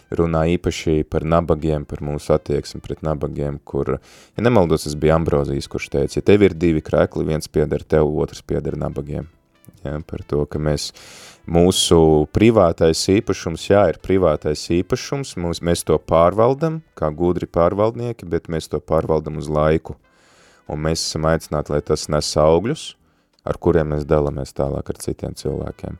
[0.10, 3.98] runā īpaši par nabagiem, par mūsu attieksmi pret nabagiem, kur,
[4.34, 8.10] ja nemaldos, tas bija Ambrozijas, kurš teica, ja tev ir divi krēkli, viens pieder tev,
[8.26, 9.30] otrs pieder nabagiem.
[9.86, 10.90] Ja, par to, ka mēs,
[11.46, 12.00] mūsu
[12.36, 18.70] privātais īpašums, jā, ir privātais īpašums, mūs, mēs to pārvaldam, kā gudri pārvaldnieki, bet mēs
[18.72, 19.98] to pārvaldam uz laiku.
[20.72, 22.86] Un mēs esam aicināti, lai tas nes augļus,
[23.46, 26.00] ar kuriem mēs dalamies tālāk ar citiem cilvēkiem.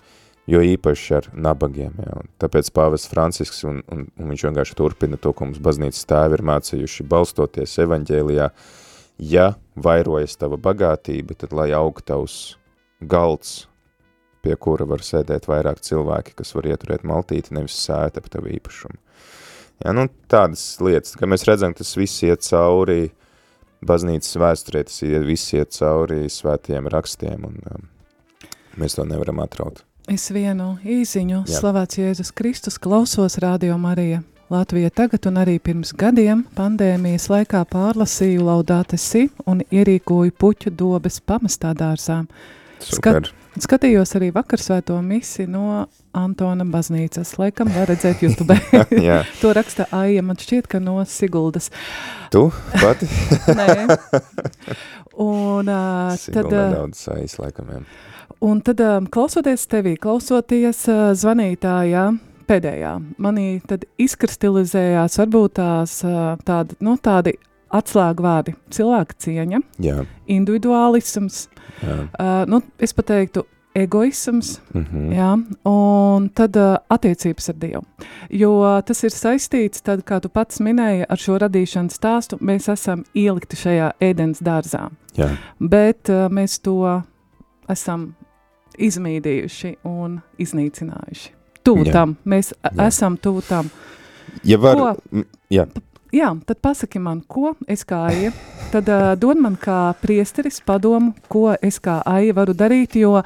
[0.50, 2.18] Jo īpaši ar nabagiem, jā.
[2.22, 6.38] Un tāpēc pāvests Francisks, un, un, un viņš vienkārši turpina to, ko mums baznīcas tēvi
[6.38, 8.50] ir mācījuši, balstoties evaņģēlijā,
[9.26, 12.58] ja vairojas tava bagātība, tad lai aug tavs
[13.10, 13.66] galds,
[14.46, 19.00] pie kura var sēdēt vairāk cilvēki, kas var ieturēt maltīti, nevis sēt ap tavu īpašumu.
[19.84, 23.10] Ja, nu, tādas lietas, ka mēs redzam, tas viss iet cauri
[23.86, 27.90] baznīcas vēsturē, tas viss iet cauri svētiem rakstiem, un um,
[28.80, 29.84] mēs to nevaram atraut.
[30.12, 31.60] Es vienu īziņu, Jā.
[31.60, 34.22] slavēts Jēzus Kristus, klausos Radio Marija.
[34.54, 41.18] Latvija tagad un arī pirms gadiem pandēmijas laikā pārlasīju laudāte si un ierīkoju puķu dobes
[41.26, 42.28] pamestā dārzām.
[42.80, 43.26] Super.
[43.26, 47.36] Skat, skatījos arī vakarsvēto misi no Antona baznīcas.
[47.40, 48.58] Laikam var redzēt YouTube.
[49.42, 51.72] to raksta Aija, man šķiet, ka no Siguldas.
[52.34, 52.44] Tu
[52.76, 53.10] pati?
[53.60, 53.70] Nē.
[55.22, 56.76] Un uh, Sigulda tad...
[56.76, 57.82] daudz Aijas laikam, jā.
[58.46, 62.06] Un tad um, klausoties tevī, klausoties uh, zvanītājā,
[62.50, 62.94] pēdējā.
[63.24, 66.00] Manī tad izkristalizējās varbūt tās
[66.46, 67.38] tādi, nu, tādi
[67.74, 70.06] atslēgu vārdi- cilvēka cieņa, Jā.
[70.28, 71.48] individuālisms,
[71.82, 72.08] Jā.
[72.20, 73.46] Uh, nu, es pateiktu,
[73.76, 75.14] egoisms, mm -hmm.
[75.14, 75.32] jā,
[75.70, 77.84] un tad uh, attiecības ar Dievu.
[78.30, 83.04] Jo tas ir saistīts, tad, kā tu pats minēji, ar šo radīšanas stāstu, mēs esam
[83.14, 84.90] ielikti šajā ēdienas dārzā.
[85.18, 85.30] Jā.
[85.60, 87.02] Bet uh, mēs to
[87.70, 88.16] esam
[88.78, 91.36] izmīdījuši un iznīcinājuši
[91.66, 92.88] tuvu tam, mēs jā.
[92.88, 93.70] esam tuvu tam.
[94.46, 95.66] Ja var, ko, jā.
[96.16, 98.32] Jā, tad pasaki man, ko es kā aija,
[98.74, 103.20] tad uh, dod man kā priesteris padomu, ko es kā aija varu darīt, jo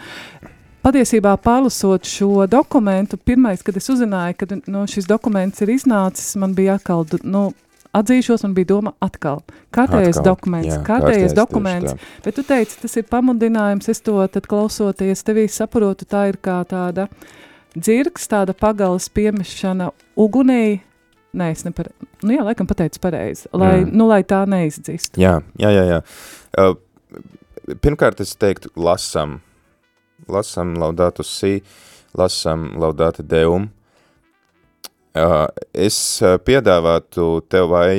[0.85, 6.55] patiesībā pārlasot šo dokumentu, pirmais, kad es uzzināju, ka no, šis dokuments ir iznācis, man
[6.57, 7.49] bija atkal, nu,
[7.95, 9.41] atzīšos, man bija doma atkal.
[9.75, 15.25] Kārtējais dokuments, jā, kārtējais dokuments, bet tu teici, tas ir pamudinājums, es to tad klausoties
[15.25, 17.09] tevī saprotu, tā ir kā tāda
[17.75, 20.79] dzirks, tāda pagalas piemešana ugunī.
[21.37, 22.07] Nē, es nepareizi.
[22.23, 23.91] Nu, jā, laikam pateicu pareizi, lai, mm.
[23.93, 25.19] nu, lai tā neizdzist.
[25.21, 25.83] Jā, jā, jā.
[25.91, 25.99] jā.
[26.57, 29.37] Uh, pirmkārt, es teiktu, lasam.
[30.29, 31.59] Lasam laudātu si,
[32.17, 33.69] lasam laudātu deum.
[35.19, 35.97] Uh, es
[36.45, 37.93] piedāvātu tev vai,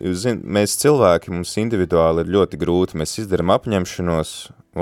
[0.00, 4.32] jūs zin, mēs cilvēki, mums individuāli ir ļoti grūti, mēs izdaram apņemšanos,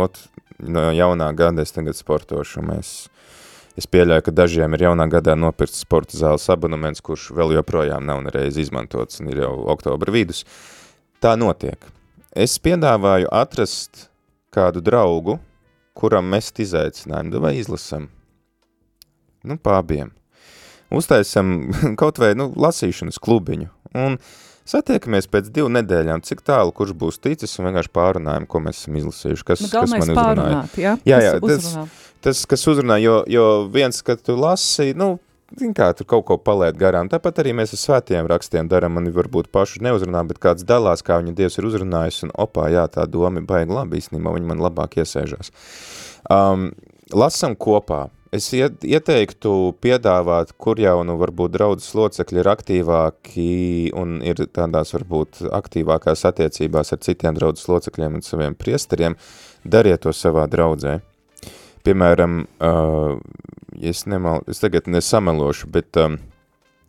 [0.03, 0.21] ot,
[0.63, 2.95] no jaunā gada es tagad sportošu, mēs
[3.75, 8.23] Es pieļauju, ka dažiem ir jaunā gadā nopirts sporta zāles abonements, kurš vēl joprojām nav
[8.23, 10.45] nereiz izmantots un ir jau oktobra vidus.
[11.19, 11.89] Tā notiek.
[12.31, 14.09] Es piedāvāju atrast
[14.55, 15.41] kādu draugu,
[15.99, 18.09] kuram mest izaicinājumu, vai izlasam.
[19.45, 20.15] Nu, pābiem.
[20.95, 21.57] Uztaisam
[22.01, 23.71] kaut vai, nu, lasīšanas klubiņu.
[23.99, 24.21] Un
[24.65, 28.97] Satiekamies pēc divu nedēļām, cik tālu kurš būs ticis un vienkārši pārunājam, ko mēs esam
[28.97, 30.23] izlasījuši, kas, nu, kas man uzrunāja.
[30.23, 30.95] Pārunāt, ja?
[31.05, 31.67] Jā, jā, tas,
[32.25, 35.17] tas, kas uzrunā, jo, jo viens, kad tu lasi, nu,
[35.77, 37.11] kā, tur kaut ko paliet garām.
[37.13, 41.21] Tāpat arī mēs ar svētiem rakstiem daram, mani varbūt pašu neuzrunā, bet kāds dalās, kā
[41.21, 44.65] viņa Dievs ir uzrunājis, un opā, jā, tā doma ir baigi labi, īstenībā viņi man
[44.65, 45.55] labāk iesēžās.
[46.33, 46.71] Um,
[47.13, 49.51] lasam kopā, Es ieteiktu
[49.85, 53.45] piedāvāt, kur jau nu varbūt draudzes locekļi ir aktīvāki
[53.95, 59.15] un ir tādās varbūt aktīvākās attiecībās ar citiem draudzes locekļiem un saviem priesteriem,
[59.63, 60.97] dariet to savā draudzē.
[61.85, 63.19] Piemēram, uh,
[63.77, 66.15] es, nemal, es tagad nesamelošu, bet um,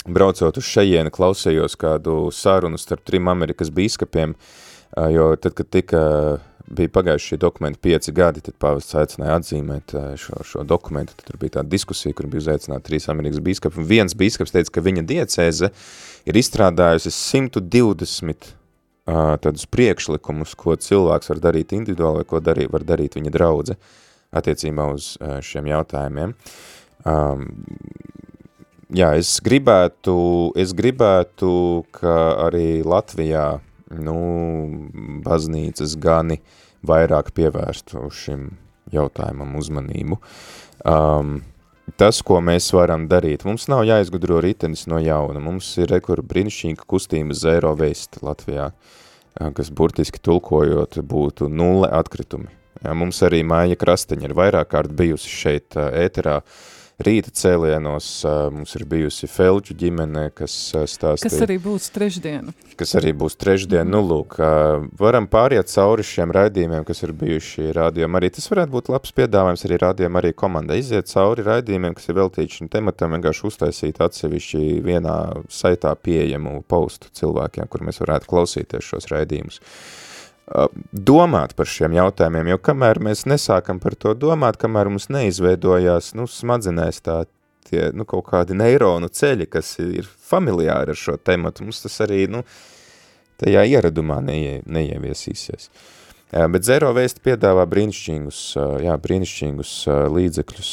[0.07, 5.99] braucot uz šejienu klausējos kādu sarunu starp trim Amerikas bīskapiem, uh, jo tad, kad tika
[5.99, 11.27] uh, bija pagājuši šī dokumenta pieci gadi, tad pāvests aicināja atzīmēt šo, šo dokumentu, tad
[11.27, 14.85] tur bija tāda diskusija, kur bija uzaicināti trīs Amerikas bīskapi, un viens bīskaps teica, ka
[14.85, 15.71] viņa diecēze
[16.25, 22.87] ir izstrādājusi 120 uh, tādus priekšlikumus, ko cilvēks var darīt individuāli, vai ko darīt, var
[22.95, 23.77] darīt viņa draudze
[24.35, 26.33] attiecībā uz uh, šiem jautājumiem.
[27.05, 27.47] Um,
[28.89, 30.17] jā, es gribētu,
[30.57, 32.15] es gribētu, ka
[32.47, 33.47] arī Latvijā
[33.93, 34.19] nu,
[35.25, 36.39] baznīcas gani
[36.85, 38.49] vairāk pievērstu šim
[38.93, 40.19] jautājumam uzmanību.
[40.85, 41.39] Um,
[41.99, 46.85] tas, ko mēs varam darīt, mums nav jāizgudro ritenis no jauna, mums ir rekur brīnišķīga
[46.89, 48.71] kustība Zero Waste Latvijā,
[49.35, 52.64] kas burtiski tulkojot būtu nulle atkritumi.
[52.85, 56.35] Jā, mums arī Māja Krasteņa ir vairāk kārt bijusi šeit ēterā,
[57.01, 58.07] rīta cēlienos
[58.53, 61.31] mums ir bijusi Felģu ģimene, kas stāstīja.
[61.31, 62.53] Kas arī būs trešdiena.
[62.77, 63.87] Kas arī būs trešdiena.
[63.87, 63.95] Mm.
[63.95, 64.37] Nu, lūk,
[65.01, 68.29] varam pāriet cauri šiem raidījumiem, kas ir bijuši rādījumam arī.
[68.37, 70.79] Tas varētu būt labs piedāvājums arī rādījumam arī komandai.
[70.83, 75.19] Iziet cauri raidījumiem, kas ir veltīti šim tematam, vienkārši uztaisīt atsevišķi vienā
[75.49, 79.63] saitā pieejamu postu cilvēkiem, kur mēs varētu klausīties šos raidījumus
[80.91, 86.27] domāt par šiem jautājumiem, jo kamēr mēs nesākam par to domāt, kamēr mums neizveidojās, nu,
[86.29, 87.23] smadzenēs tā
[87.65, 92.27] tie, nu, kaut kādi neironu ceļi, kas ir familiāri ar šo tematu, mums tas arī,
[92.29, 92.43] nu,
[93.41, 95.71] tajā ieradumā neie, neieviesīsies.
[96.35, 98.41] Jā, bet Zero Waste piedāvā brīnišķīgus,
[98.85, 99.73] jā, brīnišķīgus
[100.13, 100.71] līdzekļus.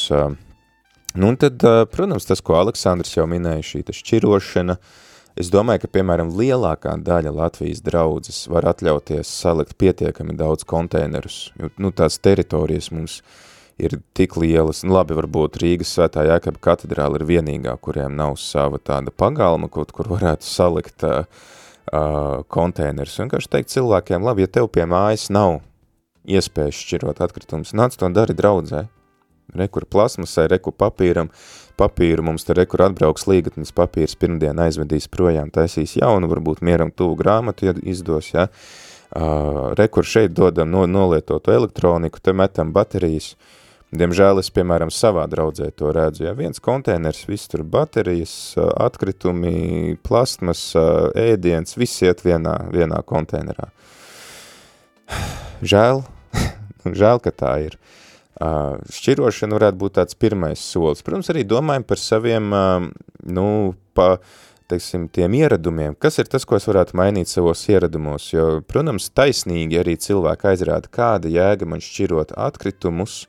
[1.13, 5.93] Nu, un tad, protams, tas, ko Aleksandrs jau minēja, šī šķirošana, uh, Es domāju, ka,
[5.97, 12.91] piemēram, lielākā daļa Latvijas draudzes var atļauties salikt pietiekami daudz konteinerus, jo, nu, tās teritorijas
[12.93, 13.23] mums
[13.81, 18.77] ir tik lielas, nu, labi, varbūt Rīgas svētā Jākaba katedrāla ir vienīgā, kuriem nav sava
[18.77, 21.25] tāda pagalma, kaut kur varētu salikt uh,
[21.89, 23.17] uh, konteinerus.
[23.23, 25.63] Vienkārši teikt cilvēkiem, labi, ja tev pie mājas nav
[26.29, 28.87] iespējas šķirot atkritumus, nāc to dari draudzē.
[29.59, 31.29] Rekur plasmasai, reku papīram,
[31.79, 37.19] papīru mums te rekur atbrauks līgatnes papīrs pirmdien aizvedīs projām, taisīs jaunu, varbūt mieram tuvu
[37.21, 38.49] grāmatu izdos, ja.
[39.13, 43.35] Uh, rekur šeit dodam no, nolietotu elektroniku, te metam baterijas.
[43.93, 50.63] Diemžēl es, piemēram, savā draudzē to redzu, ja viens konteiners, viss tur baterijas, atkritumi, plastmas,
[51.13, 53.69] ēdiens, viss iet vienā, vienā konteinerā.
[55.75, 56.01] Žēl,
[57.03, 57.77] žēl, ka tā ir.
[58.93, 61.03] Šķirošana varētu būt tāds pirmais solis.
[61.05, 62.49] Protams, arī domājam par saviem,
[63.37, 63.47] nu,
[63.95, 64.17] pa,
[64.73, 65.95] teiksim, tiem ieradumiem.
[66.01, 68.31] Kas ir tas, ko es varētu mainīt savos ieradumos?
[68.33, 73.27] Jo, protams, taisnīgi arī cilvēki aizrāda, kāda jēga man šķirot atkritumus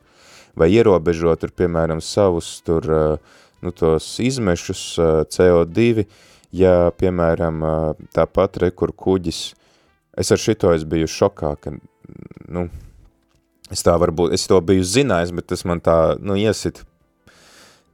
[0.60, 2.88] vai ierobežot, tur, piemēram, savus tur,
[3.64, 4.84] nu, tos izmešus
[5.34, 6.06] CO2,
[6.54, 7.66] ja, piemēram,
[8.16, 9.44] tāpat rekur kuģis,
[10.22, 11.74] es ar šito es biju šokā, ka,
[12.54, 12.68] nu,
[13.72, 16.84] Es tā varbūt, es to biju zinājis, bet tas man tā, nu, iesit,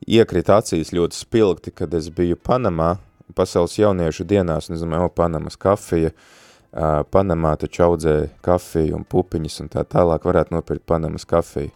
[0.08, 2.96] iekrita acīs ļoti spilgti, kad es biju Panamā,
[3.38, 8.16] pasaules jauniešu dienās, un es domāju, o, Panamas kafija, uh, Panamā taču audzē
[8.46, 11.72] kafiju un pupiņas un tā tālāk varētu nopirkt Panamas kafiju.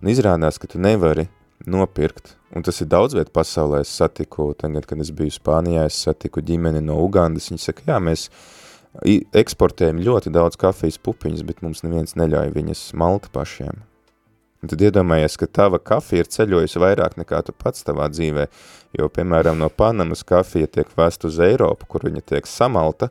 [0.00, 1.26] Un izrādās, ka tu nevari
[1.68, 6.00] nopirkt, un tas ir daudz viet pasaulē, es satiku, tagad, kad es biju Spānijā, es
[6.04, 8.28] satiku ģimeni no Ugandas, viņi saka, jā, mēs,
[9.04, 13.82] eksportējam ļoti daudz kafijas pupiņas, bet mums neviens neļauj viņas malta pašiem.
[14.64, 18.46] Un tad iedomājies, ka tava kafija ir ceļojusi vairāk nekā tu pats tavā dzīvē,
[18.98, 23.10] jo, piemēram, no Panamas kafija tiek vēst uz Eiropu, kur viņa tiek samalta,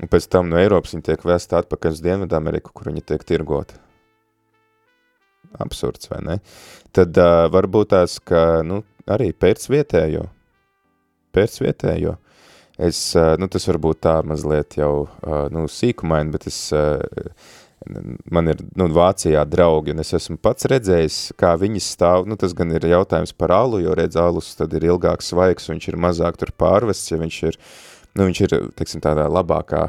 [0.00, 3.76] un pēc tam no Eiropas viņa tiek vēsta atpakaļ uz Dienvidameriku, kur viņa tiek tirgota.
[5.60, 6.38] Absurds, vai ne?
[6.96, 10.24] Tad uh, varbūt tās, ka, nu, arī pēc vietējo,
[11.36, 12.16] pēc vietējo,
[12.82, 13.00] Es,
[13.38, 15.06] nu, tas varbūt tā mazliet jau,
[15.54, 16.58] nu, sīkumaini, bet es,
[18.32, 22.56] man ir, nu, Vācijā draugi, un es esmu pats redzējis, kā viņi stāv, nu, tas
[22.58, 26.40] gan ir jautājums par alu, jo redz alus tad ir ilgāk svaigs, viņš ir mazāk
[26.40, 27.60] tur pārvests, ja viņš ir,
[28.16, 29.84] nu, viņš ir, teiksim, tādā labākā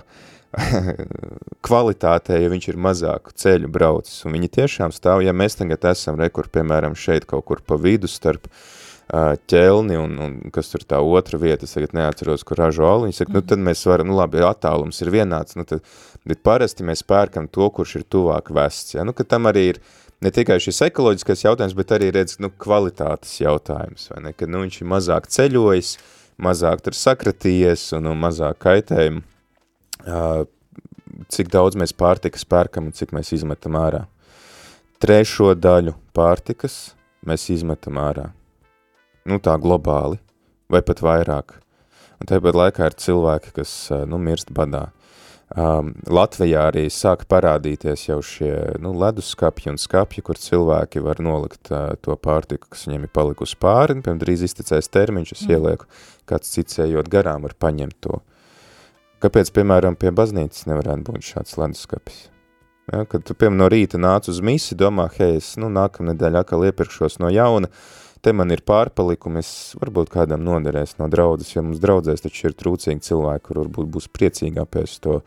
[1.66, 6.22] kvalitātē, ja viņš ir mazāku ceļu braucis, un viņi tiešām stāv, ja mēs tagad esam
[6.22, 11.00] rekur, piemēram, šeit kaut kur pa vidu starp, uh, ķelni un, un kas tur tā
[11.04, 14.16] otra vieta, es tagad neatceros, kur ražo alu, viņi saka, nu tad mēs varam, nu
[14.18, 15.84] labi, attālums ir vienāds, nu tad,
[16.26, 19.82] bet parasti mēs pērkam to, kurš ir tuvāk vests, ja, nu, ka tam arī ir
[20.24, 24.64] ne tikai šis ekoloģiskais jautājums, bet arī redz, nu, kvalitātes jautājums, vai ne, ka, nu,
[24.64, 25.96] viņš ir mazāk ceļojis,
[26.44, 29.26] mazāk tur sakratījies un, un mazāk kaitējumu,
[30.08, 30.46] uh,
[31.30, 34.08] cik daudz mēs pārtikas pērkam un cik mēs izmetam ārā.
[35.04, 36.96] Trešo daļu pārtikas
[37.28, 38.32] mēs izmetam ārā
[39.30, 40.20] nu tā globāli,
[40.72, 41.60] vai pat vairāk.
[42.22, 43.72] Un tāpat laikā ir cilvēki, kas,
[44.08, 44.90] nu, mirst badā.
[45.54, 51.70] Um, Latvijā arī sāk parādīties jau šie, nu, leduskapji un skapji, kur cilvēki var nolikt
[51.70, 55.54] uh, to pārtiku, kas viņiem ir palikusi pāri, un, piemēram, drīz iztecēs termiņš, es mm.
[55.54, 55.90] ielieku,
[56.32, 58.24] kāds cits ejot garām var paņemt to.
[59.22, 62.24] Kāpēc, piemēram, pie baznīcas nevarētu būt šāds leduskapis?
[62.90, 66.66] Ja, kad tu, piemēram, no rīta nāc uz misi, domā, hei, es, nu, nākamnedēļ atkal
[66.72, 67.70] iepirkšos no jauna,
[68.24, 72.56] te man ir pārpalikumi, es varbūt kādam noderēs no draudzes, jo mums draudzēs taču ir
[72.60, 75.20] trūcīgi cilvēki, kur varbūt būs priecīgi apies to,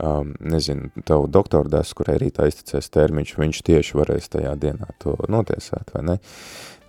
[0.00, 5.18] um, nezinu, tavu doktoru desu, kurai rītā izticēs termiņš, viņš tieši varēs tajā dienā to
[5.28, 6.18] notiesāt, vai ne?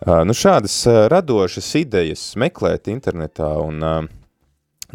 [0.01, 4.47] Uh, nu, šādas uh, radošas idejas meklēt internetā un, uh,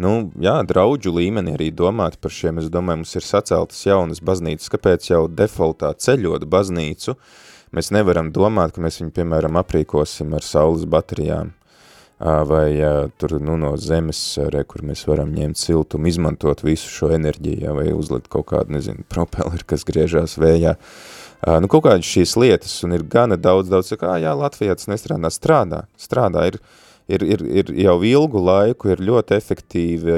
[0.02, 4.72] nu, jā, draudžu līmeni arī domāt par šiem, es domāju, mums ir saceltas jaunas baznīcas,
[4.72, 7.44] kāpēc jau defaultā ceļot baznīcu, uh,
[7.74, 11.50] Mēs nevaram domāt, ka mēs viņu, piemēram, aprīkosim ar saules baterijām,
[12.18, 12.70] vai
[13.18, 14.20] tur nu, no zemes,
[14.52, 19.04] re, kur mēs varam ņemt siltumu, izmantot visu šo enerģiju, vai uzlikt kaut kādu, nezinu,
[19.12, 20.76] propeleri, kas griežās vējā.
[21.60, 25.30] Nu, kaut kādas šīs lietas, un ir gana daudz, daudz, kā, jā, Latvijā tas nestrādā,
[25.34, 26.56] strādā, strādā, ir,
[27.12, 30.16] ir, ir, ir jau ilgu laiku, ir ļoti efektīvi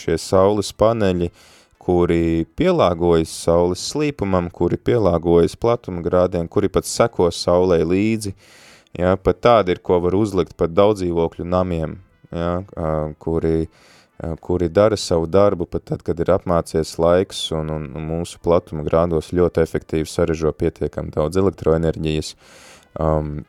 [0.00, 1.30] šie saules paneļi,
[1.80, 8.58] kuri pielāgojas saules slīpumam, kuri pielāgojas platuma grādiem, kuri pat seko saulē līdzi, uh,
[8.98, 11.94] Ja, pat tādi ir, ko var uzlikt pat daudzdzīvokļu namiem,
[12.34, 12.56] ja,
[13.22, 13.68] kuri,
[14.42, 19.30] kuri dara savu darbu pat tad, kad ir apmācies laiks un, un, mūsu platuma grādos
[19.36, 22.34] ļoti efektīvi sarežo pietiekam daudz elektroenerģijas.
[22.98, 23.44] Um,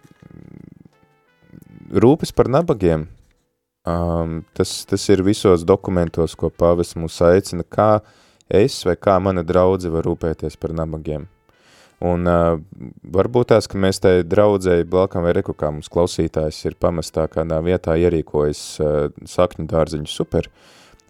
[1.89, 3.07] rūpes par nabagiem,
[3.89, 7.95] um, tas, tas ir visos dokumentos, ko pāvis mūs aicina, kā
[8.51, 11.27] es vai kā mana draudze var rūpēties par nabagiem.
[12.01, 12.57] Un uh,
[13.13, 17.59] varbūt tās, ka mēs te draudzēji Balkam vai Reku, kā mums klausītājs ir pamestā kādā
[17.61, 18.89] vietā ierīkojas uh,
[19.29, 20.49] sakņu dārziņu super,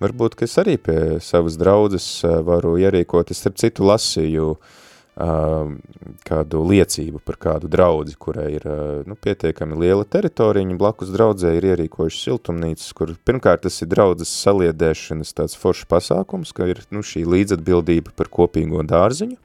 [0.04, 4.80] varbūt, ka es arī pie savas draudzes uh, varu ierīkot, es starp citu lasīju uh,
[5.12, 11.52] kādu liecību par kādu draudzi, kurai ir uh, nu, pietiekami liela teritorija, viņa blakus draudzē
[11.58, 17.04] ir ierīkojuši siltumnīcas, kur pirmkārt tas ir draudzes saliedēšanas tāds foršs pasākums, ka ir nu,
[17.04, 19.38] šī līdzatbildība par kopīgo dārziņu,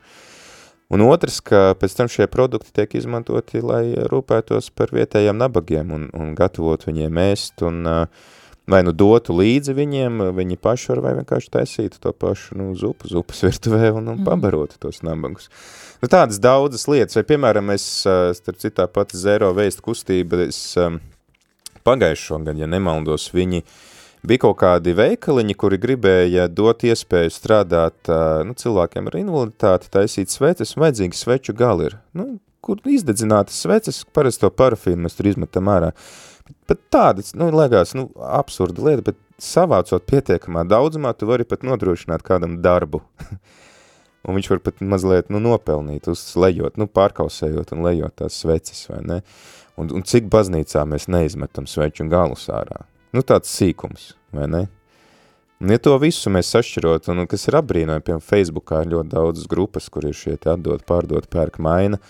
[0.87, 6.05] Un otrs, ka pēc tam šie produkti tiek izmantoti, lai rūpētos par vietējiem nabagiem un,
[6.15, 7.81] un gatavot viņiem ēst un
[8.71, 13.11] vai nu dotu līdzi viņiem, viņi paši var vai vienkārši taisītu to pašu nu, zupu,
[13.11, 14.25] zupas virtuvē un, un mhm.
[14.29, 15.51] pabarotu tos nabagus.
[16.03, 20.77] Nu, tādas daudzas lietas, vai piemēram es, starp citā pati Zero Waste kustība, es
[21.87, 23.77] pagājušo gadu, ja nemaldos, viņi uh,
[24.27, 28.11] bija kaut kādi veikaliņi, kuri gribēja dot iespēju strādāt
[28.47, 31.99] nu, cilvēkiem ar invaliditāti, taisīt sveces, un vajadzīgi sveču gali ir.
[32.17, 32.29] Nu,
[32.65, 35.93] kur izdedzinātas sveces, parasti to parafīnu mēs tur izmetam ārā.
[36.67, 42.25] Pat tādas, nu, liekas, nu, absurda lieta, bet savācot pietiekamā daudzumā, tu vari pat nodrošināt
[42.27, 43.03] kādam darbu.
[44.27, 49.03] un viņš var pat mazliet, nu, nopelnīt, uzlejot, nu, pārkausējot un lejot tās sveces, vai
[49.07, 49.21] ne?
[49.77, 52.87] Un, un cik baznīcā mēs neizmetam sveču galus ārā.
[53.15, 54.63] Nu, tāds sīkums, vai ne?
[55.61, 59.47] Un, ja to visu mēs sašķirot, un, kas ir apbrīnojami, piemēram, Facebookā ir ļoti daudzas
[59.49, 62.01] grupas, kur ir šie atdot, pārdot, pērk maina,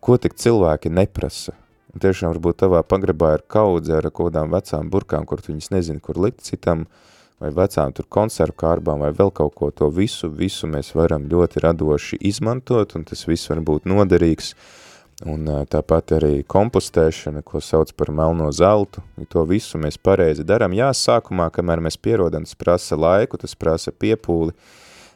[0.00, 1.56] ko tik cilvēki neprasa.
[1.90, 6.20] Un tiešām varbūt tavā pagrabā ir kaudze ar kodām vecām burkām, kur viņas nezini, kur
[6.22, 6.84] likt citam,
[7.42, 11.64] vai vecām tur konservu kārbām, vai vēl kaut ko, to visu, visu mēs varam ļoti
[11.64, 14.78] radoši izmantot, un tas viss var būt noderīgs, uh,
[15.28, 20.72] Un tāpat arī kompostēšana, ko sauc par melno zeltu, to visu mēs pareizi darām.
[20.72, 24.54] Jā, sākumā, kamēr mēs pierodam, tas prasa laiku, tas prasa piepūli,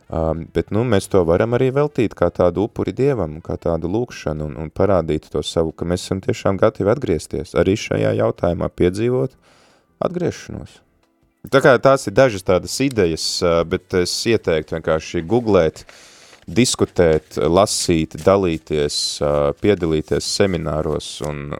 [0.09, 4.48] um, bet nu, mēs to varam arī veltīt kā tādu upuri dievam, kā tādu lūkšanu
[4.50, 9.36] un, un parādīt to savu, ka mēs esam tiešām gatavi atgriezties, arī šajā jautājumā piedzīvot
[10.05, 10.80] atgriešanos.
[11.52, 13.26] Tā kā tās ir dažas tādas idejas,
[13.68, 16.02] bet es ieteiktu vienkārši googlēt, uh,
[16.46, 19.00] diskutēt, lasīt, dalīties,
[19.61, 21.50] piedalīties semināros un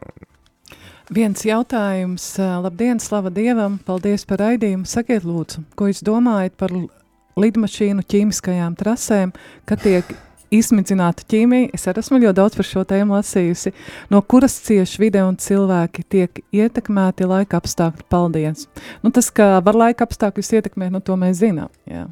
[1.13, 2.23] Viens jautājums.
[2.65, 4.87] Labdien, slava Dievam, paldies par raidījumu.
[4.89, 6.73] Sakiet lūdzu, ko jūs domājat par
[7.39, 9.33] lidmašīnu ķīmiskajām trasēm,
[9.67, 10.15] kad tiek
[10.53, 11.71] izsmidzināta ķīmija?
[11.75, 13.73] Es arī esmu ļoti daudz par šo tēmu lasījusi.
[14.13, 18.07] No kuras cieši vide un cilvēki tiek ietekmēti laika apstākļi?
[18.11, 18.67] Paldies!
[19.03, 21.71] Nu, tas, ka var laika apstākļus ietekmēt, nu, to mēs zinām.
[21.89, 22.07] Jā.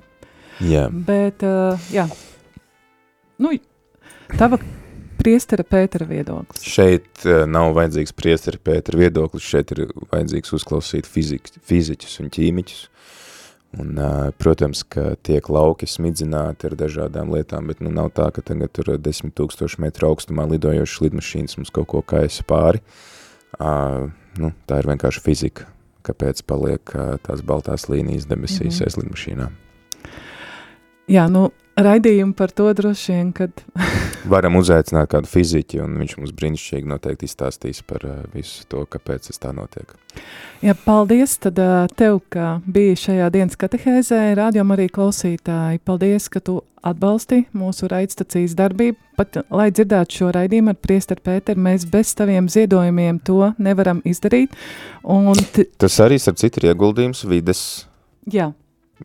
[0.64, 0.88] Jā.
[0.92, 2.08] Bet, uh, jā.
[3.42, 3.56] Nu,
[4.38, 4.60] tava
[5.24, 6.66] priestera Pētera viedoklis.
[6.68, 12.88] Šeit uh, nav vajadzīgs priestera Pētera viedoklis, šeit ir vajadzīgs uzklausīt fizik, fiziķus un ķīmiķus.
[13.74, 13.98] Un,
[14.38, 18.92] protams, ka tiek lauki smidzināti ar dažādām lietām, bet nu, nav tā, ka tagad tur
[19.02, 22.84] desmit tūkstoši metru augstumā lidojošas lidmašīnas mums kaut ko kaisa pāri.
[23.58, 25.66] Uh, nu, tā ir vienkārši fizika,
[26.06, 28.86] kāpēc paliek uh, tās baltās līnijas debesīs mm -hmm.
[28.86, 29.58] aiz lidmašīnām.
[31.10, 31.50] Jā, nu,
[31.80, 33.64] raidījumu par to droši vien, kad...
[34.34, 39.28] Varam uzaicināt kādu fiziķi, un viņš mums brīnišķīgi noteikti izstāstīs par uh, visu to, kāpēc
[39.30, 39.96] tas tā notiek.
[40.64, 45.84] Jā, paldies tad uh, tev, ka biji šajā dienas katehēzē, rādījum arī klausītāji.
[45.84, 49.00] Paldies, ka tu atbalsti mūsu raidstacijas darbību.
[49.20, 54.56] Pat, lai dzirdētu šo raidījumu ar priesteru Pēteru, mēs bez taviem ziedojumiem to nevaram izdarīt.
[55.04, 55.36] Un
[55.78, 57.64] tas arī, starp citu, ir ieguldījums vides
[58.32, 58.54] Jā,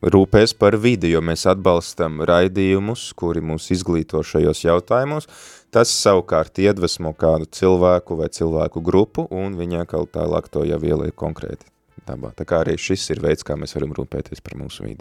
[0.02, 5.28] rūpēs par vidi, jo mēs atbalstam raidījumus, kuri mūs izglīto šajos jautājumos.
[5.74, 11.12] Tas savukārt iedvesmo kādu cilvēku vai cilvēku grupu, un viņa kaut tālāk to jau ieliek
[11.18, 11.68] konkrēti
[12.08, 12.32] dabā.
[12.32, 14.96] Tā kā arī šis ir veids, kā mēs varam rūpēties par mūsu vidi.